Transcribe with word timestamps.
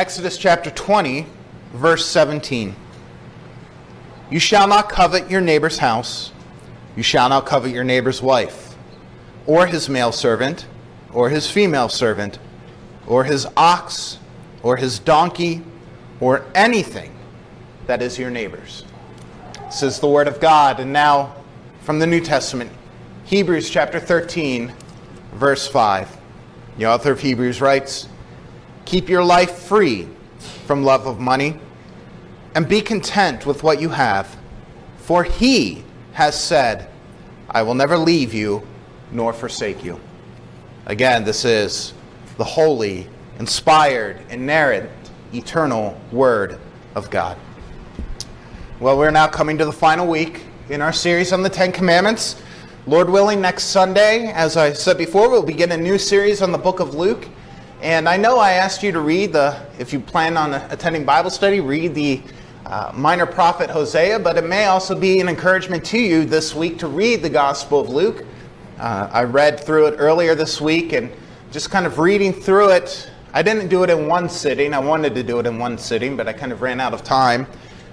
Exodus 0.00 0.38
chapter 0.38 0.70
20, 0.70 1.26
verse 1.74 2.06
17. 2.06 2.74
You 4.30 4.38
shall 4.38 4.66
not 4.66 4.88
covet 4.88 5.30
your 5.30 5.42
neighbor's 5.42 5.76
house. 5.76 6.32
You 6.96 7.02
shall 7.02 7.28
not 7.28 7.44
covet 7.44 7.72
your 7.72 7.84
neighbor's 7.84 8.22
wife, 8.22 8.74
or 9.46 9.66
his 9.66 9.90
male 9.90 10.10
servant, 10.10 10.64
or 11.12 11.28
his 11.28 11.50
female 11.50 11.90
servant, 11.90 12.38
or 13.06 13.24
his 13.24 13.46
ox, 13.58 14.18
or 14.62 14.78
his 14.78 14.98
donkey, 14.98 15.62
or 16.18 16.46
anything 16.54 17.14
that 17.86 18.00
is 18.00 18.18
your 18.18 18.30
neighbor's. 18.30 18.84
Says 19.70 20.00
the 20.00 20.08
word 20.08 20.28
of 20.28 20.40
God. 20.40 20.80
And 20.80 20.94
now 20.94 21.36
from 21.82 21.98
the 21.98 22.06
New 22.06 22.22
Testament, 22.22 22.72
Hebrews 23.24 23.68
chapter 23.68 24.00
13, 24.00 24.72
verse 25.34 25.68
5. 25.68 26.16
The 26.78 26.86
author 26.86 27.12
of 27.12 27.20
Hebrews 27.20 27.60
writes, 27.60 28.08
Keep 28.90 29.08
your 29.08 29.22
life 29.22 29.52
free 29.52 30.08
from 30.66 30.82
love 30.82 31.06
of 31.06 31.20
money 31.20 31.56
and 32.56 32.68
be 32.68 32.80
content 32.80 33.46
with 33.46 33.62
what 33.62 33.80
you 33.80 33.90
have. 33.90 34.36
For 34.96 35.22
he 35.22 35.84
has 36.14 36.36
said, 36.36 36.90
I 37.48 37.62
will 37.62 37.76
never 37.76 37.96
leave 37.96 38.34
you 38.34 38.66
nor 39.12 39.32
forsake 39.32 39.84
you. 39.84 40.00
Again, 40.86 41.22
this 41.22 41.44
is 41.44 41.94
the 42.36 42.42
holy, 42.42 43.06
inspired, 43.38 44.18
inerrant, 44.28 44.90
eternal 45.32 45.96
Word 46.10 46.58
of 46.96 47.10
God. 47.10 47.38
Well, 48.80 48.98
we're 48.98 49.12
now 49.12 49.28
coming 49.28 49.56
to 49.58 49.64
the 49.64 49.72
final 49.72 50.08
week 50.08 50.42
in 50.68 50.82
our 50.82 50.92
series 50.92 51.32
on 51.32 51.44
the 51.44 51.48
Ten 51.48 51.70
Commandments. 51.70 52.42
Lord 52.88 53.08
willing, 53.08 53.40
next 53.40 53.66
Sunday, 53.66 54.32
as 54.32 54.56
I 54.56 54.72
said 54.72 54.98
before, 54.98 55.30
we'll 55.30 55.44
begin 55.44 55.70
a 55.70 55.76
new 55.76 55.96
series 55.96 56.42
on 56.42 56.50
the 56.50 56.58
book 56.58 56.80
of 56.80 56.96
Luke. 56.96 57.28
And 57.82 58.06
I 58.10 58.18
know 58.18 58.38
I 58.38 58.52
asked 58.52 58.82
you 58.82 58.92
to 58.92 59.00
read 59.00 59.32
the, 59.32 59.58
if 59.78 59.90
you 59.90 60.00
plan 60.00 60.36
on 60.36 60.52
attending 60.52 61.06
Bible 61.06 61.30
study, 61.30 61.60
read 61.60 61.94
the 61.94 62.20
uh, 62.66 62.92
minor 62.94 63.24
prophet 63.24 63.70
Hosea, 63.70 64.18
but 64.18 64.36
it 64.36 64.44
may 64.44 64.66
also 64.66 64.94
be 64.94 65.18
an 65.20 65.30
encouragement 65.30 65.82
to 65.86 65.98
you 65.98 66.26
this 66.26 66.54
week 66.54 66.78
to 66.80 66.88
read 66.88 67.22
the 67.22 67.30
Gospel 67.30 67.80
of 67.80 67.88
Luke. 67.88 68.26
Uh, 68.78 69.08
I 69.10 69.22
read 69.24 69.60
through 69.60 69.86
it 69.86 69.94
earlier 69.96 70.34
this 70.34 70.60
week 70.60 70.92
and 70.92 71.10
just 71.52 71.70
kind 71.70 71.86
of 71.86 71.98
reading 71.98 72.34
through 72.34 72.72
it. 72.72 73.10
I 73.32 73.40
didn't 73.40 73.68
do 73.68 73.82
it 73.82 73.88
in 73.88 74.06
one 74.06 74.28
sitting. 74.28 74.74
I 74.74 74.78
wanted 74.78 75.14
to 75.14 75.22
do 75.22 75.38
it 75.38 75.46
in 75.46 75.58
one 75.58 75.78
sitting, 75.78 76.18
but 76.18 76.28
I 76.28 76.34
kind 76.34 76.52
of 76.52 76.60
ran 76.60 76.80
out 76.80 76.92
of 76.92 77.02
time. 77.02 77.46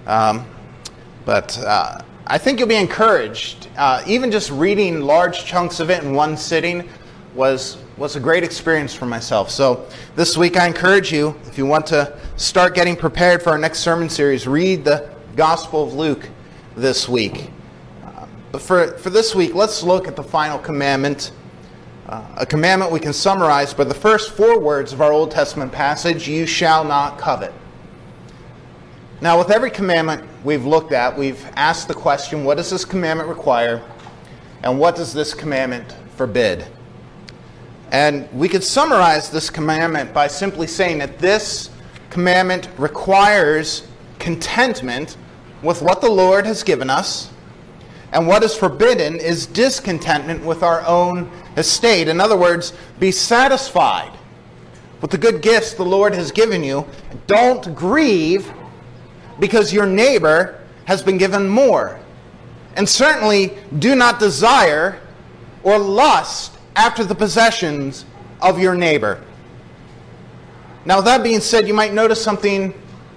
Um, 0.05 0.45
but 1.23 1.57
uh, 1.59 2.01
I 2.25 2.38
think 2.38 2.59
you'll 2.59 2.67
be 2.67 2.75
encouraged. 2.75 3.69
Uh, 3.77 4.03
even 4.05 4.31
just 4.31 4.51
reading 4.51 4.99
large 4.99 5.45
chunks 5.45 5.79
of 5.79 5.89
it 5.89 6.03
in 6.03 6.13
one 6.13 6.35
sitting 6.35 6.89
was 7.33 7.77
was 7.98 8.16
a 8.16 8.20
great 8.20 8.44
experience 8.44 8.94
for 8.94 9.08
myself. 9.08 9.50
So 9.50 9.88
this 10.16 10.38
week 10.38 10.56
I 10.56 10.67
encourage 10.67 11.12
you, 11.12 11.36
if 11.45 11.58
you 11.58 11.66
want 11.66 11.88
to 11.88 12.17
start 12.36 12.76
getting 12.76 12.95
prepared 12.95 13.42
for 13.42 13.50
our 13.50 13.58
next 13.58 13.80
sermon 13.80 14.08
series, 14.08 14.48
read 14.48 14.86
the 14.86 15.09
Gospel 15.36 15.84
of 15.84 15.95
Luke 15.95 16.30
this 16.75 17.09
week. 17.09 17.50
Uh, 18.03 18.28
but 18.52 18.62
for, 18.62 18.90
for 19.00 19.09
this 19.09 19.34
week, 19.34 19.56
let's 19.56 19.81
look 19.81 20.08
at 20.08 20.16
the 20.16 20.23
final 20.23 20.59
commandment. 20.59 21.31
Uh, 22.08 22.23
a 22.38 22.45
commandment 22.45 22.92
we 22.92 23.00
can 23.00 23.14
summarize 23.14 23.73
by 23.73 23.84
the 23.84 23.95
first 23.95 24.38
four 24.38 24.59
words 24.59 24.94
of 24.94 25.02
our 25.02 25.12
Old 25.12 25.31
Testament 25.31 25.72
passage 25.72 26.28
you 26.28 26.45
shall 26.45 26.84
not 26.84 27.18
covet. 27.18 27.52
Now, 29.22 29.40
with 29.40 29.50
every 29.50 29.72
commandment 29.72 30.23
we've 30.44 30.66
looked 30.66 30.92
at, 30.92 31.18
we've 31.18 31.44
asked 31.56 31.88
the 31.88 31.95
question 31.95 32.44
what 32.44 32.58
does 32.58 32.70
this 32.70 32.86
commandment 32.86 33.28
require, 33.28 33.81
and 34.62 34.78
what 34.78 34.95
does 34.95 35.14
this 35.14 35.34
commandment 35.34 35.95
forbid? 36.16 36.68
And 37.91 38.27
we 38.33 38.49
could 38.49 38.63
summarize 38.63 39.30
this 39.30 39.49
commandment 39.49 40.13
by 40.13 40.27
simply 40.27 40.67
saying 40.67 40.97
that 40.99 41.19
this 41.19 41.69
commandment 42.09 42.69
requires 42.77 43.88
contentment 44.19 45.17
with 45.61 45.81
what 45.81 46.02
the 46.02 46.09
Lord 46.09 46.45
has 46.45 46.63
given 46.63 46.89
us, 46.89 47.31
and 48.11 48.27
what 48.27 48.44
is 48.44 48.55
forbidden 48.55 49.17
is 49.17 49.45
discontentment 49.45 50.44
with 50.44 50.63
our 50.63 50.85
own 50.85 51.29
estate. 51.57 52.07
In 52.07 52.19
other 52.19 52.38
words, 52.38 52.73
be 53.00 53.12
satisfied 53.12 54.12
with 55.01 55.12
the 55.12 55.17
good 55.17 55.41
gifts 55.41 55.73
the 55.73 55.83
Lord 55.83 56.13
has 56.13 56.31
given 56.31 56.63
you. 56.63 56.85
Don't 57.28 57.75
grieve 57.75 58.51
because 59.39 59.73
your 59.73 59.85
neighbor 59.85 60.62
has 60.85 61.01
been 61.03 61.17
given 61.17 61.47
more. 61.47 62.00
And 62.75 62.88
certainly 62.88 63.57
do 63.79 63.95
not 63.95 64.19
desire 64.19 65.01
or 65.63 65.78
lust 65.78 66.56
after 66.77 67.03
the 67.03 67.15
possessions 67.15 68.05
of 68.39 68.59
your 68.59 68.75
neighbor. 68.75 69.21
Now, 70.85 71.01
that 71.01 71.23
being 71.23 71.41
said, 71.41 71.67
you 71.67 71.73
might 71.73 71.91
notice 71.91 72.23
something 72.23 72.73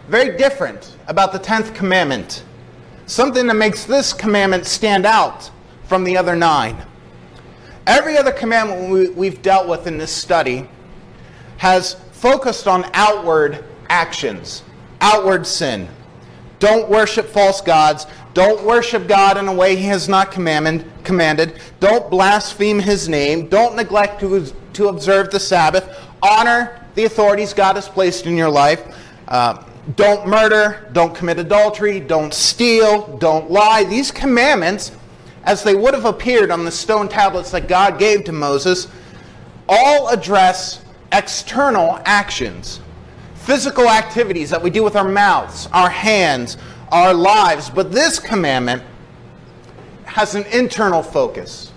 very 0.09 0.37
different 0.37 0.97
about 1.07 1.33
the 1.33 1.39
10th 1.39 1.75
commandment. 1.75 2.43
Something 3.07 3.47
that 3.47 3.55
makes 3.55 3.85
this 3.85 4.13
commandment 4.13 4.67
stand 4.67 5.05
out 5.05 5.51
from 5.85 6.03
the 6.03 6.17
other 6.17 6.35
nine. 6.35 6.85
Every 7.87 8.17
other 8.17 8.33
commandment 8.33 9.15
we've 9.15 9.43
dealt 9.43 9.69
with 9.69 9.87
in 9.87 9.99
this 9.99 10.11
study 10.11 10.69
has 11.59 11.95
focused 12.13 12.67
on 12.67 12.91
outward 12.95 13.65
actions, 13.89 14.63
outward 15.01 15.47
sin. 15.47 15.89
Don't 16.61 16.89
worship 16.89 17.27
false 17.27 17.61
gods. 17.61 18.07
Don't 18.33 18.65
worship 18.65 19.09
God 19.09 19.37
in 19.39 19.49
a 19.49 19.53
way 19.53 19.77
He 19.77 19.85
has 19.85 20.09
not 20.09 20.31
commanded. 20.31 21.61
Don't 21.81 22.11
blaspheme 22.11 22.79
His 22.79 23.09
name. 23.09 23.49
Don't 23.49 23.75
neglect 23.75 24.21
to, 24.21 24.47
to 24.75 24.89
observe 24.89 25.31
the 25.31 25.41
Sabbath. 25.41 25.99
Honor 26.23 26.81
the 26.95 27.05
authorities 27.05 27.53
God 27.53 27.77
has 27.77 27.89
placed 27.89 28.27
in 28.27 28.37
your 28.37 28.51
life. 28.51 28.97
Uh, 29.27 29.65
don't 29.97 30.27
murder. 30.27 30.89
Don't 30.93 31.15
commit 31.15 31.39
adultery. 31.39 32.01
Don't 32.01 32.33
steal. 32.33 33.17
Don't 33.19 33.51
lie. 33.51 33.85
These 33.85 34.11
commandments, 34.13 34.93
as 35.45 35.65
they 35.65 35.75
would 35.75 35.95
have 35.95 36.05
appeared 36.05 36.51
on 36.51 36.65
the 36.65 36.71
stone 36.71 37.09
tablets 37.09 37.51
that 37.51 37.67
God 37.67 37.99
gave 37.99 38.25
to 38.25 38.33
Moses, 38.33 38.89
all 39.69 40.09
address 40.09 40.85
external 41.13 42.01
actions, 42.05 42.81
physical 43.35 43.89
activities 43.89 44.51
that 44.51 44.63
we 44.63 44.71
do 44.71 44.85
with 44.85 44.97
our 44.97 45.09
mouths, 45.09 45.69
our 45.73 45.91
hands, 45.91 46.57
our 46.93 47.15
lives. 47.15 47.71
But 47.71 47.93
this 47.93 48.19
commandment 48.19 48.83
has 50.05 50.35
an 50.35 50.45
internal 50.47 51.03
focus. 51.03 51.73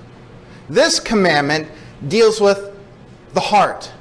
This 0.69 0.99
commandment 0.99 1.67
deals 2.07 2.41
with 2.41 2.75
the 3.33 3.39
heart. 3.39 3.91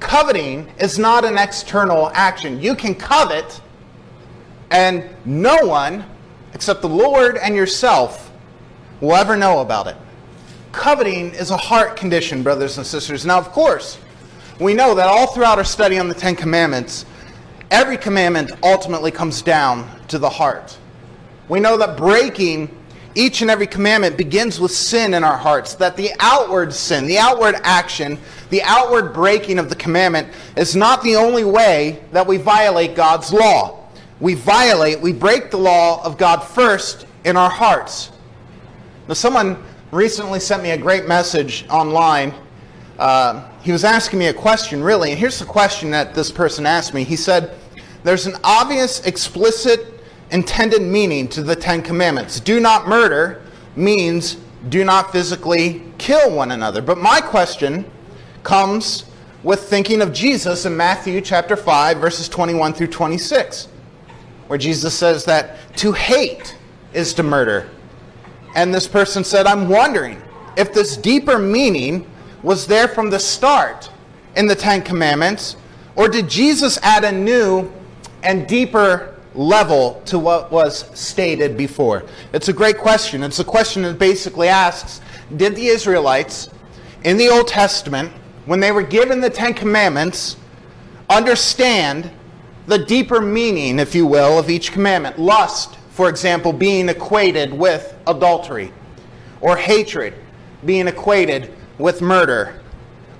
Coveting 0.00 0.72
is 0.78 0.98
not 0.98 1.24
an 1.24 1.36
external 1.36 2.10
action. 2.14 2.60
You 2.60 2.74
can 2.74 2.94
covet, 2.94 3.60
and 4.70 5.04
no 5.24 5.56
one 5.66 6.04
except 6.54 6.80
the 6.80 6.88
Lord 6.88 7.36
and 7.36 7.54
yourself 7.54 8.32
will 9.00 9.14
ever 9.14 9.36
know 9.36 9.60
about 9.60 9.86
it. 9.86 9.96
Coveting 10.72 11.30
is 11.32 11.50
a 11.50 11.56
heart 11.56 11.96
condition, 11.96 12.42
brothers 12.42 12.78
and 12.78 12.86
sisters. 12.86 13.26
Now, 13.26 13.38
of 13.38 13.50
course, 13.50 13.98
we 14.60 14.74
know 14.74 14.94
that 14.94 15.08
all 15.08 15.26
throughout 15.28 15.58
our 15.58 15.64
study 15.64 15.98
on 15.98 16.08
the 16.08 16.14
Ten 16.14 16.36
Commandments, 16.36 17.06
every 17.70 17.96
commandment 17.96 18.52
ultimately 18.62 19.10
comes 19.10 19.42
down 19.42 19.88
to 20.08 20.18
the 20.18 20.28
heart. 20.28 20.76
We 21.48 21.60
know 21.60 21.76
that 21.76 21.96
breaking 21.96 22.76
each 23.14 23.42
and 23.42 23.50
every 23.50 23.66
commandment 23.66 24.16
begins 24.16 24.60
with 24.60 24.70
sin 24.70 25.14
in 25.14 25.24
our 25.24 25.36
hearts, 25.36 25.74
that 25.74 25.96
the 25.96 26.12
outward 26.20 26.72
sin, 26.72 27.06
the 27.06 27.18
outward 27.18 27.56
action, 27.64 28.18
the 28.50 28.62
outward 28.62 29.12
breaking 29.12 29.58
of 29.58 29.68
the 29.68 29.74
commandment 29.74 30.28
is 30.56 30.76
not 30.76 31.02
the 31.02 31.16
only 31.16 31.44
way 31.44 32.02
that 32.12 32.26
we 32.26 32.36
violate 32.36 32.94
God's 32.94 33.32
law. 33.32 33.88
We 34.20 34.34
violate, 34.34 35.00
we 35.00 35.12
break 35.12 35.50
the 35.50 35.56
law 35.56 36.04
of 36.04 36.18
God 36.18 36.40
first 36.40 37.06
in 37.24 37.36
our 37.36 37.50
hearts. 37.50 38.12
Now, 39.08 39.14
someone 39.14 39.60
recently 39.90 40.38
sent 40.38 40.62
me 40.62 40.70
a 40.70 40.78
great 40.78 41.08
message 41.08 41.66
online. 41.68 42.32
Uh, 42.98 43.48
he 43.62 43.72
was 43.72 43.82
asking 43.82 44.18
me 44.18 44.26
a 44.26 44.34
question, 44.34 44.84
really, 44.84 45.10
and 45.10 45.18
here's 45.18 45.38
the 45.38 45.44
question 45.44 45.90
that 45.90 46.14
this 46.14 46.30
person 46.30 46.64
asked 46.64 46.94
me. 46.94 47.02
He 47.02 47.16
said, 47.16 47.56
There's 48.02 48.26
an 48.26 48.36
obvious, 48.42 49.04
explicit 49.06 50.00
intended 50.30 50.82
meaning 50.82 51.28
to 51.28 51.42
the 51.42 51.56
Ten 51.56 51.82
Commandments. 51.82 52.40
Do 52.40 52.60
not 52.60 52.88
murder 52.88 53.42
means 53.76 54.36
do 54.68 54.84
not 54.84 55.12
physically 55.12 55.82
kill 55.98 56.34
one 56.34 56.50
another. 56.50 56.82
But 56.82 56.98
my 56.98 57.20
question 57.20 57.90
comes 58.42 59.04
with 59.42 59.60
thinking 59.62 60.02
of 60.02 60.12
Jesus 60.12 60.66
in 60.66 60.76
Matthew 60.76 61.20
chapter 61.20 61.56
5, 61.56 61.98
verses 61.98 62.28
21 62.28 62.74
through 62.74 62.88
26, 62.88 63.68
where 64.48 64.58
Jesus 64.58 64.94
says 64.94 65.24
that 65.24 65.56
to 65.78 65.92
hate 65.92 66.56
is 66.92 67.14
to 67.14 67.22
murder. 67.22 67.70
And 68.54 68.74
this 68.74 68.86
person 68.86 69.24
said, 69.24 69.46
I'm 69.46 69.68
wondering 69.68 70.20
if 70.56 70.74
this 70.74 70.96
deeper 70.96 71.38
meaning 71.38 72.10
was 72.42 72.66
there 72.66 72.88
from 72.88 73.10
the 73.10 73.18
start 73.18 73.90
in 74.36 74.46
the 74.46 74.54
Ten 74.54 74.82
Commandments, 74.82 75.56
or 75.96 76.08
did 76.08 76.28
Jesus 76.28 76.78
add 76.82 77.04
a 77.04 77.12
new 77.12 77.70
and 78.22 78.46
deeper 78.46 79.14
level 79.34 80.02
to 80.06 80.18
what 80.18 80.50
was 80.50 80.86
stated 80.98 81.56
before? 81.56 82.04
It's 82.32 82.48
a 82.48 82.52
great 82.52 82.78
question. 82.78 83.22
It's 83.22 83.38
a 83.38 83.44
question 83.44 83.82
that 83.82 83.98
basically 83.98 84.48
asks 84.48 85.00
Did 85.36 85.54
the 85.56 85.66
Israelites 85.66 86.50
in 87.04 87.16
the 87.16 87.28
Old 87.28 87.48
Testament, 87.48 88.12
when 88.46 88.60
they 88.60 88.72
were 88.72 88.82
given 88.82 89.20
the 89.20 89.30
Ten 89.30 89.54
Commandments, 89.54 90.36
understand 91.08 92.10
the 92.66 92.78
deeper 92.78 93.20
meaning, 93.20 93.78
if 93.78 93.94
you 93.94 94.06
will, 94.06 94.38
of 94.38 94.50
each 94.50 94.72
commandment. 94.72 95.18
Lust, 95.18 95.76
for 95.90 96.08
example, 96.08 96.52
being 96.52 96.88
equated 96.88 97.52
with 97.52 97.96
adultery, 98.06 98.72
or 99.40 99.56
hatred 99.56 100.14
being 100.64 100.88
equated 100.88 101.52
with 101.78 102.02
murder. 102.02 102.60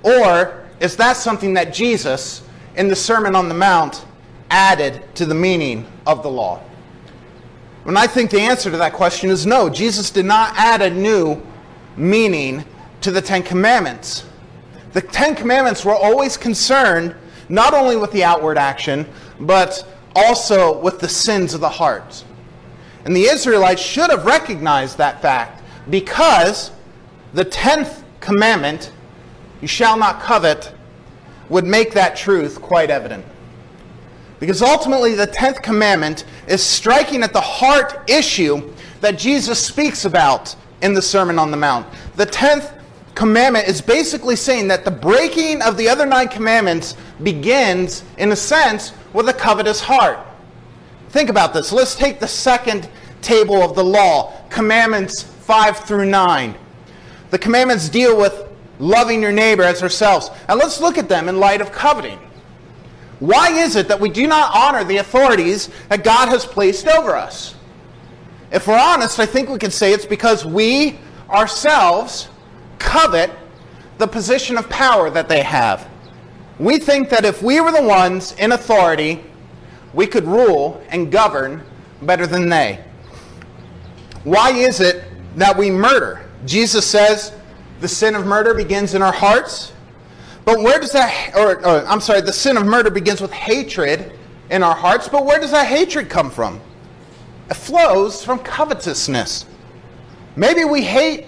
Or 0.03 0.63
is 0.79 0.95
that 0.97 1.17
something 1.17 1.53
that 1.55 1.73
Jesus, 1.73 2.43
in 2.75 2.87
the 2.87 2.95
Sermon 2.95 3.35
on 3.35 3.49
the 3.49 3.55
Mount, 3.55 4.05
added 4.51 5.03
to 5.15 5.25
the 5.25 5.33
meaning 5.33 5.87
of 6.05 6.21
the 6.21 6.29
law? 6.29 6.61
And 7.85 7.97
I 7.97 8.05
think 8.05 8.29
the 8.29 8.41
answer 8.41 8.69
to 8.69 8.77
that 8.77 8.93
question 8.93 9.31
is 9.31 9.45
no. 9.45 9.69
Jesus 9.69 10.11
did 10.11 10.25
not 10.25 10.53
add 10.55 10.83
a 10.83 10.89
new 10.89 11.41
meaning 11.97 12.63
to 13.01 13.11
the 13.11 13.21
Ten 13.21 13.41
Commandments. 13.41 14.25
The 14.93 15.01
Ten 15.01 15.33
Commandments 15.35 15.83
were 15.83 15.95
always 15.95 16.37
concerned 16.37 17.15
not 17.49 17.73
only 17.73 17.95
with 17.95 18.11
the 18.11 18.23
outward 18.23 18.57
action, 18.57 19.05
but 19.39 19.85
also 20.15 20.79
with 20.79 20.99
the 20.99 21.09
sins 21.09 21.53
of 21.53 21.61
the 21.61 21.69
heart. 21.69 22.23
And 23.05 23.15
the 23.15 23.23
Israelites 23.23 23.81
should 23.81 24.09
have 24.09 24.25
recognized 24.25 24.97
that 24.97 25.21
fact 25.21 25.63
because 25.89 26.71
the 27.33 27.45
tenth 27.45 28.03
commandment, 28.19 28.91
you 29.61 29.67
shall 29.67 29.97
not 29.97 30.21
covet, 30.21 30.73
would 31.49 31.65
make 31.65 31.91
that 31.93 32.15
truth 32.15 32.61
quite 32.61 32.89
evident. 32.89 33.25
Because 34.41 34.63
ultimately, 34.63 35.13
the 35.13 35.27
tenth 35.27 35.61
commandment 35.61 36.25
is 36.47 36.63
striking 36.63 37.21
at 37.21 37.31
the 37.31 37.39
heart 37.39 38.09
issue 38.09 38.73
that 38.99 39.19
Jesus 39.19 39.63
speaks 39.63 40.05
about 40.05 40.55
in 40.81 40.95
the 40.95 41.01
Sermon 41.01 41.37
on 41.37 41.51
the 41.51 41.57
Mount. 41.57 41.85
The 42.15 42.25
tenth 42.25 42.73
commandment 43.13 43.67
is 43.67 43.81
basically 43.81 44.35
saying 44.35 44.67
that 44.69 44.83
the 44.83 44.89
breaking 44.89 45.61
of 45.61 45.77
the 45.77 45.87
other 45.87 46.07
nine 46.07 46.27
commandments 46.27 46.95
begins, 47.21 48.03
in 48.17 48.31
a 48.31 48.35
sense, 48.35 48.93
with 49.13 49.29
a 49.29 49.33
covetous 49.33 49.79
heart. 49.79 50.17
Think 51.09 51.29
about 51.29 51.53
this. 51.53 51.71
Let's 51.71 51.93
take 51.93 52.19
the 52.19 52.27
second 52.27 52.89
table 53.21 53.61
of 53.61 53.75
the 53.75 53.83
law, 53.83 54.33
commandments 54.49 55.21
5 55.21 55.81
through 55.81 56.05
9. 56.05 56.55
The 57.29 57.37
commandments 57.37 57.89
deal 57.89 58.17
with 58.17 58.47
loving 58.79 59.21
your 59.21 59.31
neighbor 59.31 59.61
as 59.61 59.83
ourselves. 59.83 60.31
And 60.47 60.57
let's 60.57 60.81
look 60.81 60.97
at 60.97 61.07
them 61.07 61.29
in 61.29 61.39
light 61.39 61.61
of 61.61 61.71
coveting. 61.71 62.17
Why 63.21 63.51
is 63.51 63.75
it 63.75 63.87
that 63.87 63.99
we 63.99 64.09
do 64.09 64.25
not 64.25 64.53
honor 64.55 64.83
the 64.83 64.97
authorities 64.97 65.69
that 65.89 66.03
God 66.03 66.27
has 66.29 66.43
placed 66.43 66.87
over 66.87 67.15
us? 67.15 67.53
If 68.51 68.67
we're 68.67 68.79
honest, 68.79 69.19
I 69.19 69.27
think 69.27 69.47
we 69.47 69.59
can 69.59 69.69
say 69.69 69.93
it's 69.93 70.07
because 70.07 70.43
we 70.43 70.97
ourselves 71.29 72.29
covet 72.79 73.29
the 73.99 74.07
position 74.07 74.57
of 74.57 74.67
power 74.69 75.11
that 75.11 75.29
they 75.29 75.43
have. 75.43 75.87
We 76.57 76.79
think 76.79 77.09
that 77.09 77.23
if 77.23 77.43
we 77.43 77.61
were 77.61 77.71
the 77.71 77.83
ones 77.83 78.33
in 78.39 78.53
authority, 78.53 79.23
we 79.93 80.07
could 80.07 80.25
rule 80.25 80.83
and 80.89 81.11
govern 81.11 81.63
better 82.01 82.25
than 82.25 82.49
they. 82.49 82.83
Why 84.23 84.51
is 84.51 84.79
it 84.79 85.03
that 85.35 85.55
we 85.55 85.69
murder? 85.69 86.25
Jesus 86.47 86.87
says 86.87 87.33
the 87.81 87.87
sin 87.87 88.15
of 88.15 88.25
murder 88.25 88.55
begins 88.55 88.95
in 88.95 89.03
our 89.03 89.13
hearts. 89.13 89.73
But 90.45 90.59
where 90.59 90.79
does 90.79 90.91
that, 90.93 91.35
or, 91.35 91.65
or, 91.65 91.85
I'm 91.85 92.01
sorry, 92.01 92.21
the 92.21 92.33
sin 92.33 92.57
of 92.57 92.65
murder 92.65 92.89
begins 92.89 93.21
with 93.21 93.31
hatred 93.31 94.11
in 94.49 94.63
our 94.63 94.75
hearts, 94.75 95.07
but 95.07 95.25
where 95.25 95.39
does 95.39 95.51
that 95.51 95.67
hatred 95.67 96.09
come 96.09 96.31
from? 96.31 96.59
It 97.49 97.55
flows 97.55 98.23
from 98.23 98.39
covetousness. 98.39 99.45
Maybe 100.35 100.63
we 100.63 100.81
hate 100.81 101.25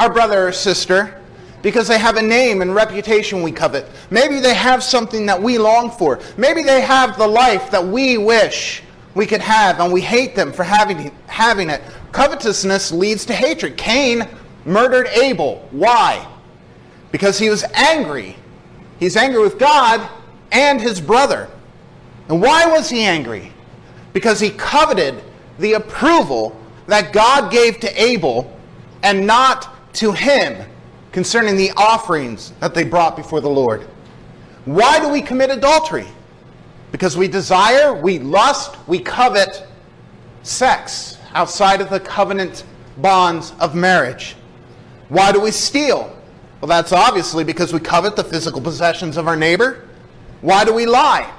our 0.00 0.12
brother 0.12 0.48
or 0.48 0.52
sister 0.52 1.22
because 1.62 1.88
they 1.88 1.98
have 1.98 2.16
a 2.16 2.22
name 2.22 2.62
and 2.62 2.74
reputation 2.74 3.42
we 3.42 3.52
covet. 3.52 3.86
Maybe 4.10 4.40
they 4.40 4.54
have 4.54 4.82
something 4.82 5.26
that 5.26 5.40
we 5.40 5.58
long 5.58 5.90
for. 5.90 6.20
Maybe 6.36 6.62
they 6.62 6.80
have 6.80 7.18
the 7.18 7.26
life 7.26 7.70
that 7.70 7.84
we 7.84 8.18
wish 8.18 8.82
we 9.14 9.26
could 9.26 9.40
have 9.40 9.80
and 9.80 9.92
we 9.92 10.00
hate 10.00 10.34
them 10.34 10.52
for 10.52 10.62
having, 10.62 11.10
having 11.26 11.70
it. 11.70 11.82
Covetousness 12.12 12.92
leads 12.92 13.24
to 13.26 13.34
hatred. 13.34 13.76
Cain 13.76 14.28
murdered 14.64 15.08
Abel. 15.08 15.66
Why? 15.70 16.26
Because 17.12 17.38
he 17.38 17.48
was 17.48 17.64
angry. 17.74 18.36
He's 18.98 19.16
angry 19.16 19.42
with 19.42 19.58
God 19.58 20.08
and 20.52 20.80
his 20.80 21.00
brother. 21.00 21.48
And 22.28 22.40
why 22.40 22.66
was 22.66 22.88
he 22.88 23.02
angry? 23.02 23.52
Because 24.12 24.40
he 24.40 24.50
coveted 24.50 25.22
the 25.58 25.74
approval 25.74 26.58
that 26.86 27.12
God 27.12 27.50
gave 27.50 27.80
to 27.80 28.02
Abel 28.02 28.58
and 29.02 29.26
not 29.26 29.94
to 29.94 30.12
him 30.12 30.68
concerning 31.12 31.56
the 31.56 31.72
offerings 31.76 32.52
that 32.60 32.74
they 32.74 32.84
brought 32.84 33.16
before 33.16 33.40
the 33.40 33.48
Lord. 33.48 33.82
Why 34.64 34.98
do 35.00 35.08
we 35.08 35.22
commit 35.22 35.50
adultery? 35.50 36.06
Because 36.92 37.16
we 37.16 37.28
desire, 37.28 37.94
we 37.94 38.18
lust, 38.18 38.76
we 38.88 38.98
covet 38.98 39.66
sex 40.42 41.18
outside 41.34 41.80
of 41.80 41.90
the 41.90 42.00
covenant 42.00 42.64
bonds 42.98 43.52
of 43.60 43.74
marriage. 43.74 44.36
Why 45.08 45.32
do 45.32 45.40
we 45.40 45.50
steal? 45.50 46.15
Well, 46.60 46.68
that's 46.68 46.92
obviously 46.92 47.44
because 47.44 47.72
we 47.72 47.80
covet 47.80 48.16
the 48.16 48.24
physical 48.24 48.60
possessions 48.60 49.16
of 49.16 49.28
our 49.28 49.36
neighbor. 49.36 49.88
Why 50.40 50.64
do 50.64 50.72
we 50.72 50.86
lie? 50.86 51.32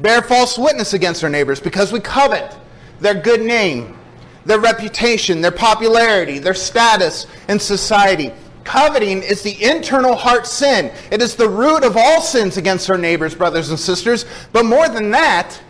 Bear 0.00 0.22
false 0.22 0.58
witness 0.58 0.94
against 0.94 1.22
our 1.24 1.30
neighbors 1.30 1.60
because 1.60 1.92
we 1.92 2.00
covet 2.00 2.56
their 3.00 3.14
good 3.14 3.42
name, 3.42 3.96
their 4.44 4.60
reputation, 4.60 5.40
their 5.40 5.52
popularity, 5.52 6.38
their 6.38 6.54
status 6.54 7.26
in 7.48 7.58
society. 7.58 8.32
Coveting 8.64 9.22
is 9.22 9.42
the 9.42 9.62
internal 9.62 10.14
heart 10.14 10.46
sin. 10.46 10.92
It 11.10 11.20
is 11.20 11.34
the 11.34 11.48
root 11.48 11.82
of 11.82 11.96
all 11.96 12.20
sins 12.20 12.56
against 12.56 12.88
our 12.88 12.98
neighbors, 12.98 13.34
brothers 13.34 13.70
and 13.70 13.78
sisters. 13.78 14.24
But 14.52 14.64
more 14.64 14.88
than 14.88 15.10
that, 15.10 15.60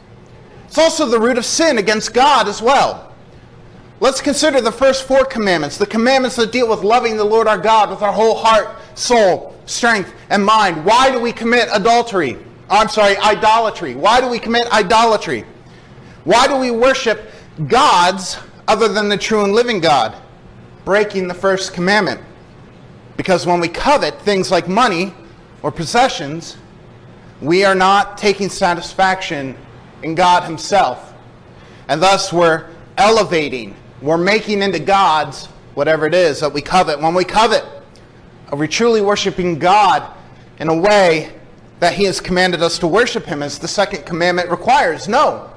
it's 0.67 0.79
also 0.79 1.07
the 1.07 1.21
root 1.21 1.39
of 1.39 1.45
sin 1.45 1.79
against 1.79 2.13
God 2.13 2.49
as 2.49 2.61
well. 2.61 3.13
Let's 4.01 4.21
consider 4.21 4.61
the 4.61 4.73
first 4.73 5.07
four 5.07 5.25
commandments, 5.25 5.79
the 5.79 5.87
commandments 5.87 6.37
that 6.37 6.51
deal 6.51 6.69
with 6.69 6.83
loving 6.83 7.17
the 7.17 7.25
Lord 7.25 7.47
our 7.47 7.59
God 7.59 7.89
with 7.89 8.03
our 8.03 8.13
whole 8.13 8.35
heart, 8.35 8.77
soul, 8.95 9.55
strength, 9.67 10.13
and 10.31 10.45
mind. 10.45 10.85
Why 10.85 11.11
do 11.11 11.19
we 11.19 11.33
commit 11.33 11.69
adultery? 11.73 12.39
I'm 12.71 12.89
sorry, 12.89 13.17
idolatry. 13.19 13.95
Why 13.95 14.21
do 14.21 14.29
we 14.29 14.39
commit 14.39 14.71
idolatry? 14.73 15.45
Why 16.25 16.47
do 16.47 16.57
we 16.57 16.71
worship 16.71 17.31
gods 17.67 18.39
other 18.69 18.89
than 18.89 19.09
the 19.09 19.19
true 19.19 19.45
and 19.45 19.53
living 19.53 19.81
God, 19.81 20.17
breaking 20.85 21.29
the 21.29 21.35
first 21.35 21.75
commandment. 21.75 22.21
Because 23.17 23.47
when 23.47 23.61
we 23.61 23.69
covet 23.69 24.21
things 24.23 24.51
like 24.51 24.69
money 24.69 25.15
or 25.63 25.71
possessions, 25.71 26.57
we 27.41 27.65
are 27.65 27.75
not 27.75 28.17
taking 28.17 28.49
satisfaction 28.49 29.57
in 30.03 30.15
God 30.15 30.45
Himself. 30.45 31.13
And 31.89 32.03
thus 32.03 32.33
we're 32.33 32.71
elevating, 32.97 33.77
we're 34.01 34.17
making 34.17 34.63
into 34.63 34.79
gods 34.79 35.47
whatever 35.75 36.07
it 36.07 36.15
is 36.15 36.41
that 36.41 36.53
we 36.53 36.63
covet. 36.63 37.01
When 37.01 37.15
we 37.15 37.25
covet, 37.25 37.65
are 38.53 38.59
we 38.59 38.69
truly 38.69 39.01
worshiping 39.01 39.59
God 39.59 40.15
in 40.59 40.69
a 40.69 40.77
way 40.77 41.33
that 41.81 41.95
He 41.95 42.05
has 42.05 42.21
commanded 42.21 42.63
us 42.63 42.79
to 42.81 42.87
worship 42.87 43.25
Him 43.25 43.43
as 43.43 43.59
the 43.59 43.67
second 43.67 44.05
commandment 44.05 44.51
requires? 44.51 45.09
No. 45.09 45.51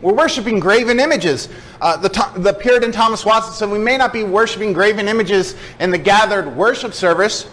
We're 0.00 0.14
worshiping 0.14 0.60
graven 0.60 1.00
images. 1.00 1.48
Uh, 1.80 1.96
the, 1.96 2.08
the 2.36 2.54
Puritan 2.54 2.92
Thomas 2.92 3.26
Watson 3.26 3.52
said 3.52 3.68
we 3.68 3.80
may 3.80 3.98
not 3.98 4.12
be 4.12 4.22
worshiping 4.22 4.72
graven 4.72 5.08
images 5.08 5.56
in 5.80 5.90
the 5.90 5.98
gathered 5.98 6.56
worship 6.56 6.94
service, 6.94 7.50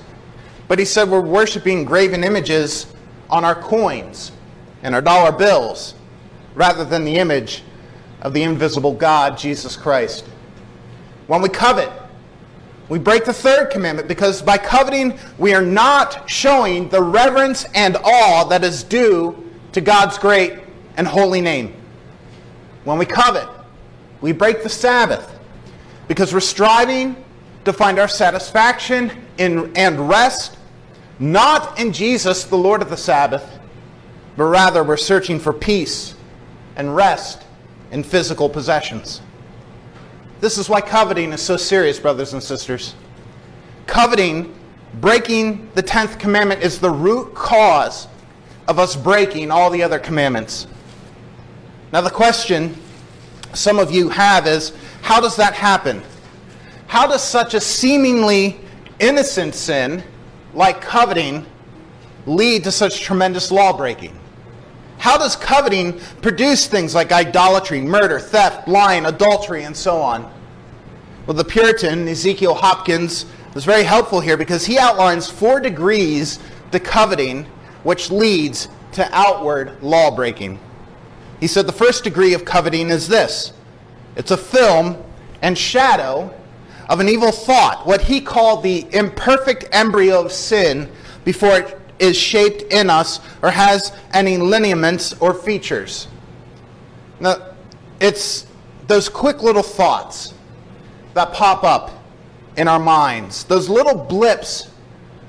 but 0.68 0.78
he 0.78 0.86
said 0.86 1.10
we're 1.10 1.22
worshiping 1.22 1.84
graven 1.84 2.24
images 2.24 2.86
on 3.32 3.44
our 3.44 3.56
coins 3.56 4.32
and 4.84 4.94
our 4.94 5.02
dollar 5.02 5.32
bills 5.32 5.96
rather 6.54 6.86
than 6.86 7.04
the 7.04 7.16
image 7.16 7.64
of 8.22 8.34
the 8.34 8.44
invisible 8.44 8.94
God, 8.94 9.38
Jesus 9.38 9.76
Christ. 9.76 10.26
When 11.26 11.42
we 11.42 11.50
covet, 11.50 11.92
we 12.90 13.00
break 13.00 13.26
the 13.26 13.34
third 13.34 13.70
commandment 13.70 14.08
because 14.08 14.42
by 14.42 14.58
coveting, 14.58 15.18
we 15.38 15.54
are 15.54 15.62
not 15.62 16.30
showing 16.30 16.88
the 16.90 17.02
reverence 17.02 17.66
and 17.74 17.98
awe 18.04 18.46
that 18.46 18.64
is 18.64 18.84
due 18.84 19.52
to 19.74 19.82
God's 19.82 20.18
great 20.18 20.54
and 20.96 21.08
holy 21.08 21.42
name. 21.42 21.74
When 22.86 22.98
we 22.98 23.06
covet, 23.06 23.48
we 24.22 24.32
break 24.32 24.64
the 24.64 24.70
Sabbath 24.70 25.38
because 26.08 26.34
we're 26.34 26.40
striving 26.40 27.22
to 27.66 27.74
find 27.74 28.00
our 28.00 28.08
satisfaction 28.08 29.12
in, 29.38 29.76
and 29.76 30.08
rest 30.08 30.58
not 31.20 31.80
in 31.80 31.92
Jesus, 31.92 32.44
the 32.44 32.58
Lord 32.58 32.82
of 32.82 32.90
the 32.90 32.98
Sabbath, 32.98 33.60
but 34.36 34.46
rather 34.46 34.84
we're 34.84 34.98
searching 34.98 35.40
for 35.40 35.52
peace 35.52 36.16
and 36.76 36.96
rest 36.96 37.44
in 37.92 38.04
physical 38.04 38.48
possessions. 38.50 39.22
This 40.40 40.58
is 40.58 40.70
why 40.70 40.82
coveting 40.82 41.34
is 41.34 41.42
so 41.42 41.58
serious, 41.58 42.00
brothers 42.00 42.34
and 42.34 42.44
sisters. 42.44 42.94
Coveting, 43.88 44.54
breaking 44.96 45.70
the 45.74 45.82
10th 45.82 46.20
commandment, 46.20 46.62
is 46.62 46.80
the 46.80 46.92
root 46.92 47.34
cause 47.34 48.08
of 48.68 48.78
us 48.78 48.96
breaking 48.96 49.50
all 49.50 49.70
the 49.70 49.82
other 49.82 49.98
commandments. 49.98 50.68
Now, 51.92 52.02
the 52.02 52.12
question 52.12 52.76
some 53.54 53.80
of 53.80 53.92
you 53.92 54.10
have 54.10 54.46
is 54.46 54.74
how 55.02 55.20
does 55.20 55.36
that 55.38 55.54
happen? 55.54 56.04
How 56.86 57.08
does 57.08 57.24
such 57.24 57.54
a 57.54 57.62
seemingly 57.62 58.60
innocent 59.00 59.56
sin, 59.56 60.04
like 60.54 60.82
coveting, 60.82 61.46
lead 62.26 62.64
to 62.66 62.72
such 62.72 63.02
tremendous 63.02 63.52
law 63.52 63.76
breaking? 63.76 64.18
How 65.08 65.18
does 65.18 65.38
coveting 65.38 66.02
produce 66.22 66.68
things 66.68 66.94
like 66.94 67.14
idolatry, 67.14 67.80
murder, 67.80 68.20
theft, 68.20 68.68
lying, 68.68 69.06
adultery, 69.06 69.64
and 69.64 69.74
so 69.74 70.02
on? 70.02 70.30
Well, 71.26 71.34
the 71.34 71.46
Puritan, 71.46 72.10
Ezekiel 72.10 72.54
Hopkins, 72.54 73.26
was 73.54 73.64
very 73.64 73.84
helpful 73.84 74.20
here 74.20 74.36
because 74.36 74.66
he 74.66 74.78
outlines 74.78 75.30
four 75.30 75.62
degrees 75.62 76.40
to 76.74 76.82
coveting 76.82 77.46
which 77.84 78.12
leads 78.12 78.68
to 78.92 79.08
outward 79.16 79.82
law 79.82 80.14
breaking. 80.14 80.60
He 81.40 81.48
said 81.48 81.68
the 81.68 81.72
first 81.72 82.04
degree 82.04 82.34
of 82.34 82.44
coveting 82.44 82.90
is 82.90 83.08
this 83.08 83.54
it's 84.18 84.32
a 84.32 84.38
film 84.38 85.02
and 85.42 85.58
shadow 85.58 86.36
of 86.90 87.00
an 87.00 87.08
evil 87.08 87.32
thought, 87.32 87.88
what 87.88 88.02
he 88.02 88.20
called 88.20 88.62
the 88.62 88.86
imperfect 88.92 89.70
embryo 89.72 90.20
of 90.26 90.34
sin 90.34 90.92
before 91.24 91.60
it 91.60 91.80
is 92.00 92.18
shaped 92.18 92.62
in 92.74 92.90
us 92.90 93.20
or 93.42 93.52
has 93.52 93.94
any 94.14 94.38
lineaments 94.38 95.14
or 95.20 95.34
features. 95.34 96.08
Now, 97.20 97.56
it's 98.00 98.46
those 98.88 99.10
quick 99.10 99.42
little 99.42 99.64
thoughts 99.64 100.34
that 101.14 101.34
pop 101.34 101.64
up 101.64 101.92
in 102.56 102.68
our 102.68 102.80
minds, 102.80 103.44
those 103.46 103.70
little 103.70 103.96
blips 103.96 104.72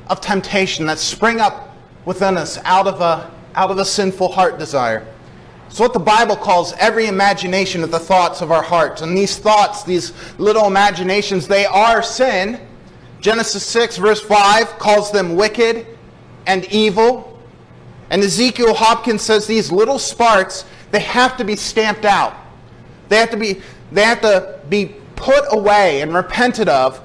of 0.08 0.20
temptation 0.20 0.86
that 0.86 0.98
spring 0.98 1.40
up 1.40 1.76
within 2.04 2.36
us 2.36 2.58
out 2.64 2.86
of 2.86 3.00
a, 3.00 3.30
out 3.54 3.70
of 3.70 3.78
a 3.78 3.84
sinful 3.84 4.28
heart 4.32 4.58
desire. 4.58 5.06
It's 5.66 5.78
what 5.78 5.92
the 5.92 5.98
Bible 5.98 6.36
calls 6.36 6.72
every 6.74 7.06
imagination 7.06 7.84
of 7.84 7.90
the 7.90 7.98
thoughts 7.98 8.40
of 8.40 8.50
our 8.50 8.62
hearts. 8.62 9.02
And 9.02 9.16
these 9.16 9.36
thoughts, 9.36 9.82
these 9.82 10.14
little 10.38 10.66
imaginations, 10.66 11.46
they 11.46 11.66
are 11.66 12.02
sin. 12.02 12.58
Genesis 13.20 13.66
6, 13.66 13.98
verse 13.98 14.22
5, 14.22 14.78
calls 14.78 15.12
them 15.12 15.36
wicked 15.36 15.86
and 16.48 16.64
evil. 16.72 17.38
And 18.10 18.22
Ezekiel 18.24 18.74
Hopkins 18.74 19.22
says 19.22 19.46
these 19.46 19.70
little 19.70 19.98
sparks, 19.98 20.64
they 20.90 21.00
have 21.00 21.36
to 21.36 21.44
be 21.44 21.54
stamped 21.54 22.04
out. 22.04 22.34
They 23.08 23.18
have 23.18 23.30
to 23.30 23.36
be, 23.36 23.60
they 23.92 24.02
have 24.02 24.22
to 24.22 24.58
be 24.68 24.96
put 25.14 25.44
away 25.52 26.00
and 26.00 26.12
repented 26.14 26.68
of, 26.68 27.00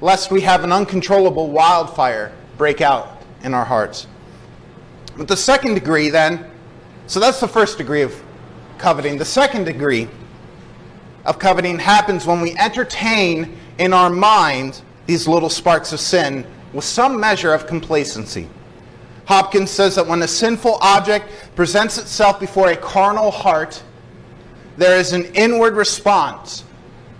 lest 0.00 0.30
we 0.30 0.40
have 0.42 0.64
an 0.64 0.72
uncontrollable 0.72 1.50
wildfire 1.50 2.32
break 2.56 2.80
out 2.80 3.20
in 3.42 3.52
our 3.52 3.64
hearts. 3.64 4.06
But 5.16 5.28
the 5.28 5.36
second 5.36 5.74
degree, 5.74 6.08
then, 6.08 6.50
so 7.06 7.20
that's 7.20 7.40
the 7.40 7.48
first 7.48 7.78
degree 7.78 8.02
of 8.02 8.14
coveting. 8.78 9.18
The 9.18 9.24
second 9.24 9.64
degree 9.64 10.08
of 11.24 11.38
coveting 11.38 11.78
happens 11.78 12.26
when 12.26 12.40
we 12.40 12.56
entertain 12.56 13.58
in 13.78 13.92
our 13.92 14.10
mind 14.10 14.82
these 15.06 15.26
little 15.26 15.50
sparks 15.50 15.92
of 15.92 16.00
sin 16.00 16.46
with 16.72 16.84
some 16.84 17.18
measure 17.18 17.52
of 17.52 17.66
complacency. 17.66 18.48
Hopkins 19.26 19.70
says 19.70 19.94
that 19.96 20.06
when 20.06 20.22
a 20.22 20.28
sinful 20.28 20.78
object 20.80 21.30
presents 21.56 21.98
itself 21.98 22.38
before 22.38 22.70
a 22.70 22.76
carnal 22.76 23.30
heart, 23.30 23.82
there 24.76 24.98
is 24.98 25.12
an 25.12 25.24
inward 25.34 25.74
response 25.74 26.64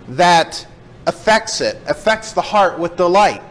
that 0.09 0.65
affects 1.07 1.61
it, 1.61 1.77
affects 1.87 2.33
the 2.33 2.41
heart 2.41 2.77
with 2.77 2.95
delight, 2.95 3.41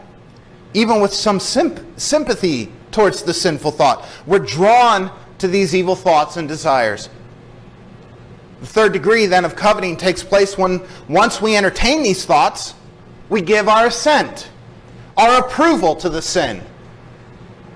even 0.73 1.01
with 1.01 1.13
some 1.13 1.39
symp- 1.39 1.99
sympathy 1.99 2.71
towards 2.91 3.23
the 3.23 3.33
sinful 3.33 3.71
thought. 3.71 4.05
We're 4.25 4.39
drawn 4.39 5.11
to 5.39 5.47
these 5.47 5.75
evil 5.75 5.95
thoughts 5.95 6.37
and 6.37 6.47
desires. 6.47 7.09
The 8.61 8.67
third 8.67 8.93
degree 8.93 9.25
then 9.25 9.43
of 9.43 9.55
coveting 9.55 9.97
takes 9.97 10.23
place 10.23 10.57
when 10.57 10.81
once 11.09 11.41
we 11.41 11.57
entertain 11.57 12.03
these 12.03 12.25
thoughts, 12.25 12.73
we 13.29 13.41
give 13.41 13.67
our 13.67 13.87
assent, 13.87 14.49
our 15.17 15.39
approval 15.45 15.95
to 15.97 16.09
the 16.09 16.21
sin. 16.21 16.61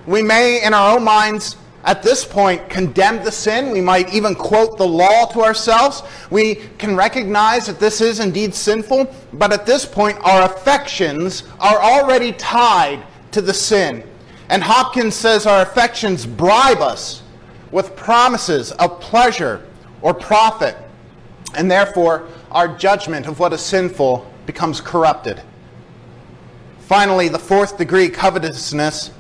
We 0.10 0.24
may, 0.24 0.64
in 0.64 0.74
our 0.74 0.96
own 0.98 1.04
minds, 1.04 1.56
at 1.84 2.02
this 2.02 2.26
point, 2.26 2.68
condemn 2.68 3.24
the 3.24 3.32
sin. 3.32 3.70
We 3.70 3.80
might 3.80 4.12
even 4.12 4.34
quote 4.34 4.76
the 4.76 4.88
law 4.88 5.28
to 5.28 5.42
ourselves. 5.44 6.02
We 6.32 6.56
can 6.80 6.96
recognize 6.96 7.68
that 7.68 7.80
this 7.80 8.02
is 8.02 8.20
indeed 8.20 8.56
sinful, 8.56 9.14
but 9.34 9.54
at 9.54 9.68
this 9.68 9.86
point, 9.86 10.18
our 10.24 10.52
affections 10.52 11.44
are 11.60 11.80
already 11.80 12.32
tied 12.32 13.06
to 13.34 13.42
the 13.42 13.54
sin. 13.54 14.04
And 14.50 14.64
Hopkins 14.64 15.14
says 15.14 15.46
our 15.46 15.62
affections 15.62 16.26
bribe 16.26 16.80
us 16.80 17.22
with 17.70 17.96
promises 17.96 18.72
of 18.72 19.00
pleasure 19.00 19.64
or 20.02 20.16
profit, 20.16 20.76
and 21.56 21.70
therefore 21.70 22.28
our 22.50 22.68
judgment 22.80 23.28
of 23.28 23.40
what 23.40 23.54
is 23.54 23.62
sinful 23.62 24.28
becomes 24.48 24.82
corrupted. 24.82 25.44
Finally, 26.80 27.28
the 27.28 27.38
fourth 27.38 27.78
degree, 27.78 28.10
covetousness, 28.10 29.12